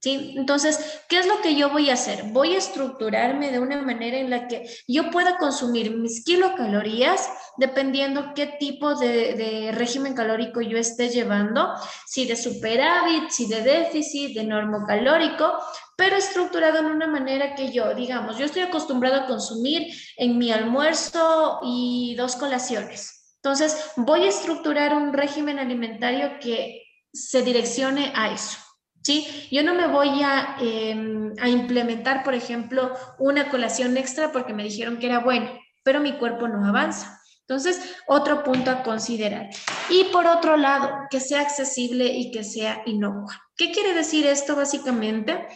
[0.00, 0.34] ¿Sí?
[0.36, 2.22] Entonces, ¿qué es lo que yo voy a hacer?
[2.30, 8.32] Voy a estructurarme de una manera en la que yo pueda consumir mis kilocalorías dependiendo
[8.32, 11.74] qué tipo de, de régimen calórico yo esté llevando,
[12.06, 15.58] si de superávit, si de déficit, de normocalórico,
[15.96, 20.52] pero estructurado en una manera que yo, digamos, yo estoy acostumbrado a consumir en mi
[20.52, 23.17] almuerzo y dos colaciones.
[23.42, 26.82] Entonces, voy a estructurar un régimen alimentario que
[27.12, 28.58] se direccione a eso.
[29.02, 29.48] ¿Sí?
[29.50, 34.64] Yo no me voy a, em, a, implementar, por ejemplo, una colación extra porque me
[34.64, 35.50] dijeron que era bueno,
[35.82, 37.18] pero mi cuerpo no avanza.
[37.48, 39.48] Entonces, otro punto a considerar.
[39.88, 43.40] Y por otro lado, que sea accesible y que sea inocua.
[43.56, 45.46] ¿Qué quiere decir esto básicamente?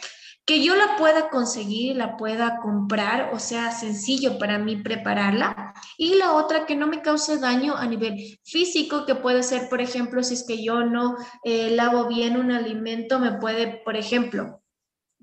[0.45, 5.73] Que yo la pueda conseguir, la pueda comprar, o sea, sencillo para mí prepararla.
[5.97, 9.81] Y la otra, que no me cause daño a nivel físico, que puede ser, por
[9.81, 14.63] ejemplo, si es que yo no eh, lavo bien un alimento, me puede, por ejemplo,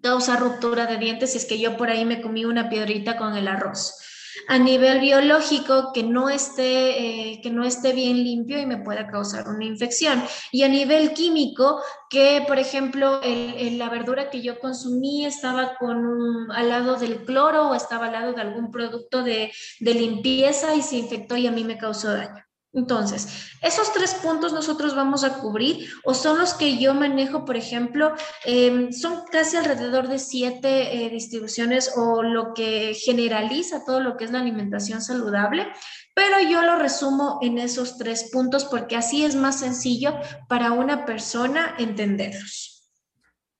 [0.01, 3.36] causar ruptura de dientes si es que yo por ahí me comí una piedrita con
[3.36, 3.95] el arroz
[4.47, 9.07] a nivel biológico que no esté, eh, que no esté bien limpio y me pueda
[9.07, 10.23] causar una infección.
[10.51, 16.69] Y a nivel químico, que por ejemplo la verdura que yo consumí estaba con al
[16.69, 20.97] lado del cloro o estaba al lado de algún producto de, de limpieza y se
[20.97, 22.48] infectó y a mí me causó daño.
[22.72, 27.57] Entonces, esos tres puntos nosotros vamos a cubrir o son los que yo manejo, por
[27.57, 28.13] ejemplo,
[28.45, 34.26] em, son casi alrededor de siete eh, distribuciones o lo que generaliza todo lo que
[34.26, 35.67] es la alimentación saludable,
[36.13, 40.13] pero yo lo resumo en esos tres puntos porque así es más sencillo
[40.47, 42.91] para una persona entenderlos.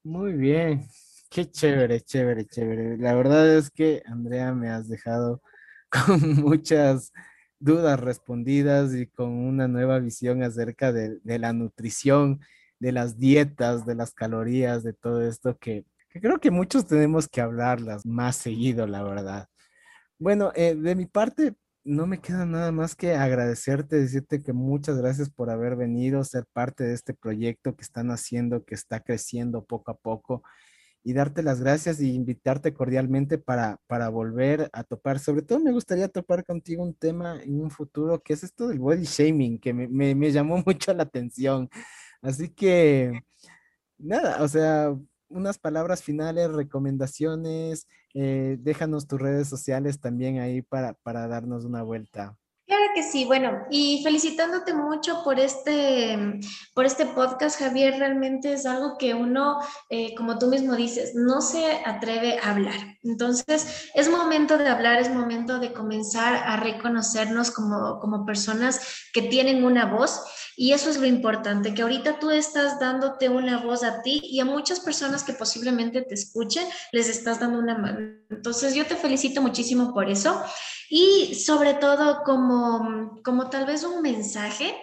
[0.03, 0.88] Muy bien,
[1.32, 2.97] qué chévere, chévere, chévere.
[2.99, 5.41] La verdad es que, Andrea, me has dejado
[5.89, 7.12] con muchas
[7.60, 12.39] dudas respondidas y con una nueva visión acerca de, la nutrición,
[12.80, 17.41] de las dietas, de las calorías, de todo esto que, creo que muchos tenemos que
[17.41, 19.47] hablarlas más seguido, la verdad.
[20.18, 24.97] Bueno, eh, de mi parte, no me queda nada más que agradecerte, decirte que muchas
[24.97, 29.64] gracias por haber venido, ser parte de este proyecto que están haciendo, que está creciendo
[29.64, 30.43] poco a poco
[31.04, 35.20] y darte las gracias y invitarte cordialmente para, para volver a topar.
[35.20, 38.80] Sobre todo me gustaría topar contigo un tema en un futuro que es esto del
[38.80, 41.70] body shaming, que me, me, me llamó mucho la atención.
[42.22, 43.22] Así que,
[43.97, 44.95] nada, o sea,
[45.30, 51.84] unas palabras finales, recomendaciones, eh, déjanos tus redes sociales también ahí para, para darnos una
[51.84, 52.38] vuelta.
[53.00, 56.41] Que sí, bueno, y felicitándote mucho por este,
[56.74, 59.58] por este podcast, Javier, realmente es algo que uno,
[59.89, 62.97] eh, como tú mismo dices, no se atreve a hablar.
[63.02, 68.82] Entonces, es momento de hablar, es momento de comenzar a reconocernos como, como personas
[69.14, 70.22] que tienen una voz
[70.58, 74.41] y eso es lo importante, que ahorita tú estás dándote una voz a ti y
[74.41, 78.00] a muchas personas que posiblemente te escuchen, les estás dando una mano.
[78.30, 80.43] Entonces yo te felicito muchísimo por eso
[80.89, 84.75] y sobre todo como, como tal vez un mensaje,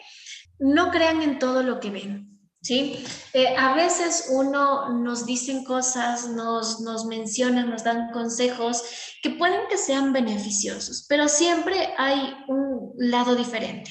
[0.59, 2.33] no crean en todo lo que ven.
[2.63, 3.05] ¿Sí?
[3.33, 8.83] Eh, a veces uno nos dicen cosas, nos, nos mencionan, nos dan consejos
[9.23, 13.91] que pueden que sean beneficiosos, pero siempre hay un lado diferente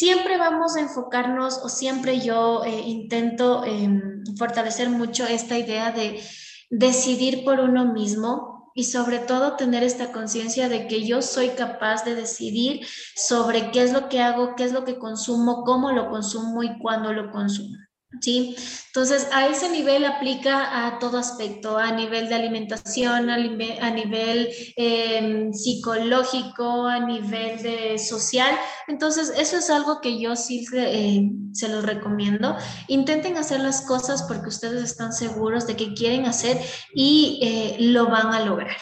[0.00, 6.22] siempre vamos a enfocarnos o siempre yo eh, intento em, fortalecer mucho esta idea de
[6.70, 12.02] decidir por uno mismo y sobre todo tener esta conciencia de que yo soy capaz
[12.06, 16.08] de decidir sobre qué es lo que hago, qué es lo que consumo, cómo lo
[16.08, 17.76] consumo y cuándo lo consumo.
[18.20, 18.56] ¿Sí?
[18.86, 25.52] Entonces, a ese nivel aplica a todo aspecto, a nivel de alimentación, a, nivel, em,
[25.52, 28.54] psicológico, a nivel de social.
[28.88, 32.56] Entonces, eso es algo que yo sí eh, se los recomiendo.
[32.88, 36.60] Intenten hacer las cosas porque ustedes están seguros de que quieren hacer
[36.94, 38.76] y eh, lo van a lograr.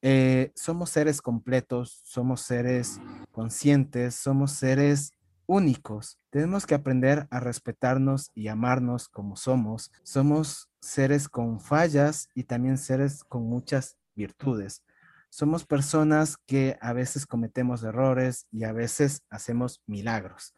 [0.00, 3.00] Eh, somos seres completos, somos seres
[3.32, 5.12] conscientes, somos seres
[5.46, 6.18] únicos.
[6.30, 9.90] Tenemos que aprender a respetarnos y amarnos como somos.
[10.04, 14.84] Somos seres con fallas y también seres con muchas virtudes.
[15.30, 20.54] Somos personas que a veces cometemos errores y a veces hacemos milagros.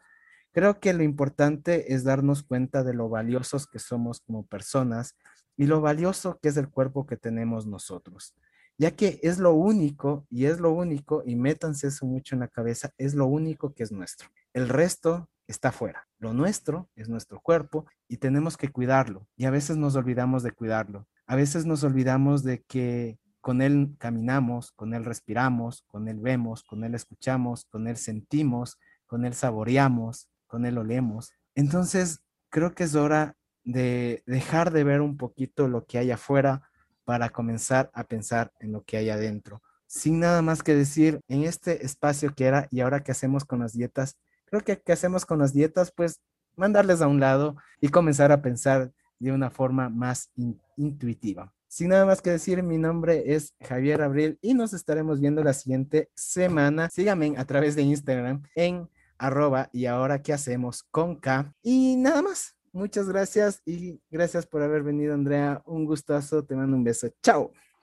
[0.51, 5.15] Creo que lo importante es darnos cuenta de lo valiosos que somos como personas
[5.57, 8.35] y lo valioso que es el cuerpo que tenemos nosotros
[8.81, 12.47] ya que es lo único y es lo único, y métanse eso mucho en la
[12.47, 14.29] cabeza, es lo único que es nuestro.
[14.53, 16.07] El resto está fuera.
[16.17, 19.27] Lo nuestro es nuestro cuerpo y tenemos que cuidarlo.
[19.37, 21.07] Y a veces nos olvidamos de cuidarlo.
[21.27, 26.63] A veces nos olvidamos de que con él caminamos, con él respiramos, con él vemos,
[26.63, 31.33] con él escuchamos, con él sentimos, con él saboreamos, con él olemos.
[31.53, 36.63] Entonces, creo que es hora de dejar de ver un poquito lo que hay afuera
[37.05, 39.61] para comenzar a pensar en lo que hay adentro.
[39.87, 43.59] Sin nada más que decir, en este espacio que era y ahora qué hacemos con
[43.59, 46.21] las dietas, creo que qué hacemos con las dietas, pues
[46.55, 50.31] mandarles a un lado y comenzar a pensar de una forma más
[50.77, 51.53] intuitiva.
[51.67, 55.53] Sin nada más que decir, mi nombre es Javier Abril y nos estaremos viendo la
[55.53, 56.89] siguiente semana.
[56.89, 61.53] Síganme a través de Instagram en arroba y ahora qué hacemos con K.
[61.63, 62.57] Y nada más.
[62.73, 65.61] Muchas gracias y gracias por haber venido, Andrea.
[65.65, 66.43] Un gustazo.
[66.43, 67.09] Te mando un beso.
[67.21, 67.51] Chao.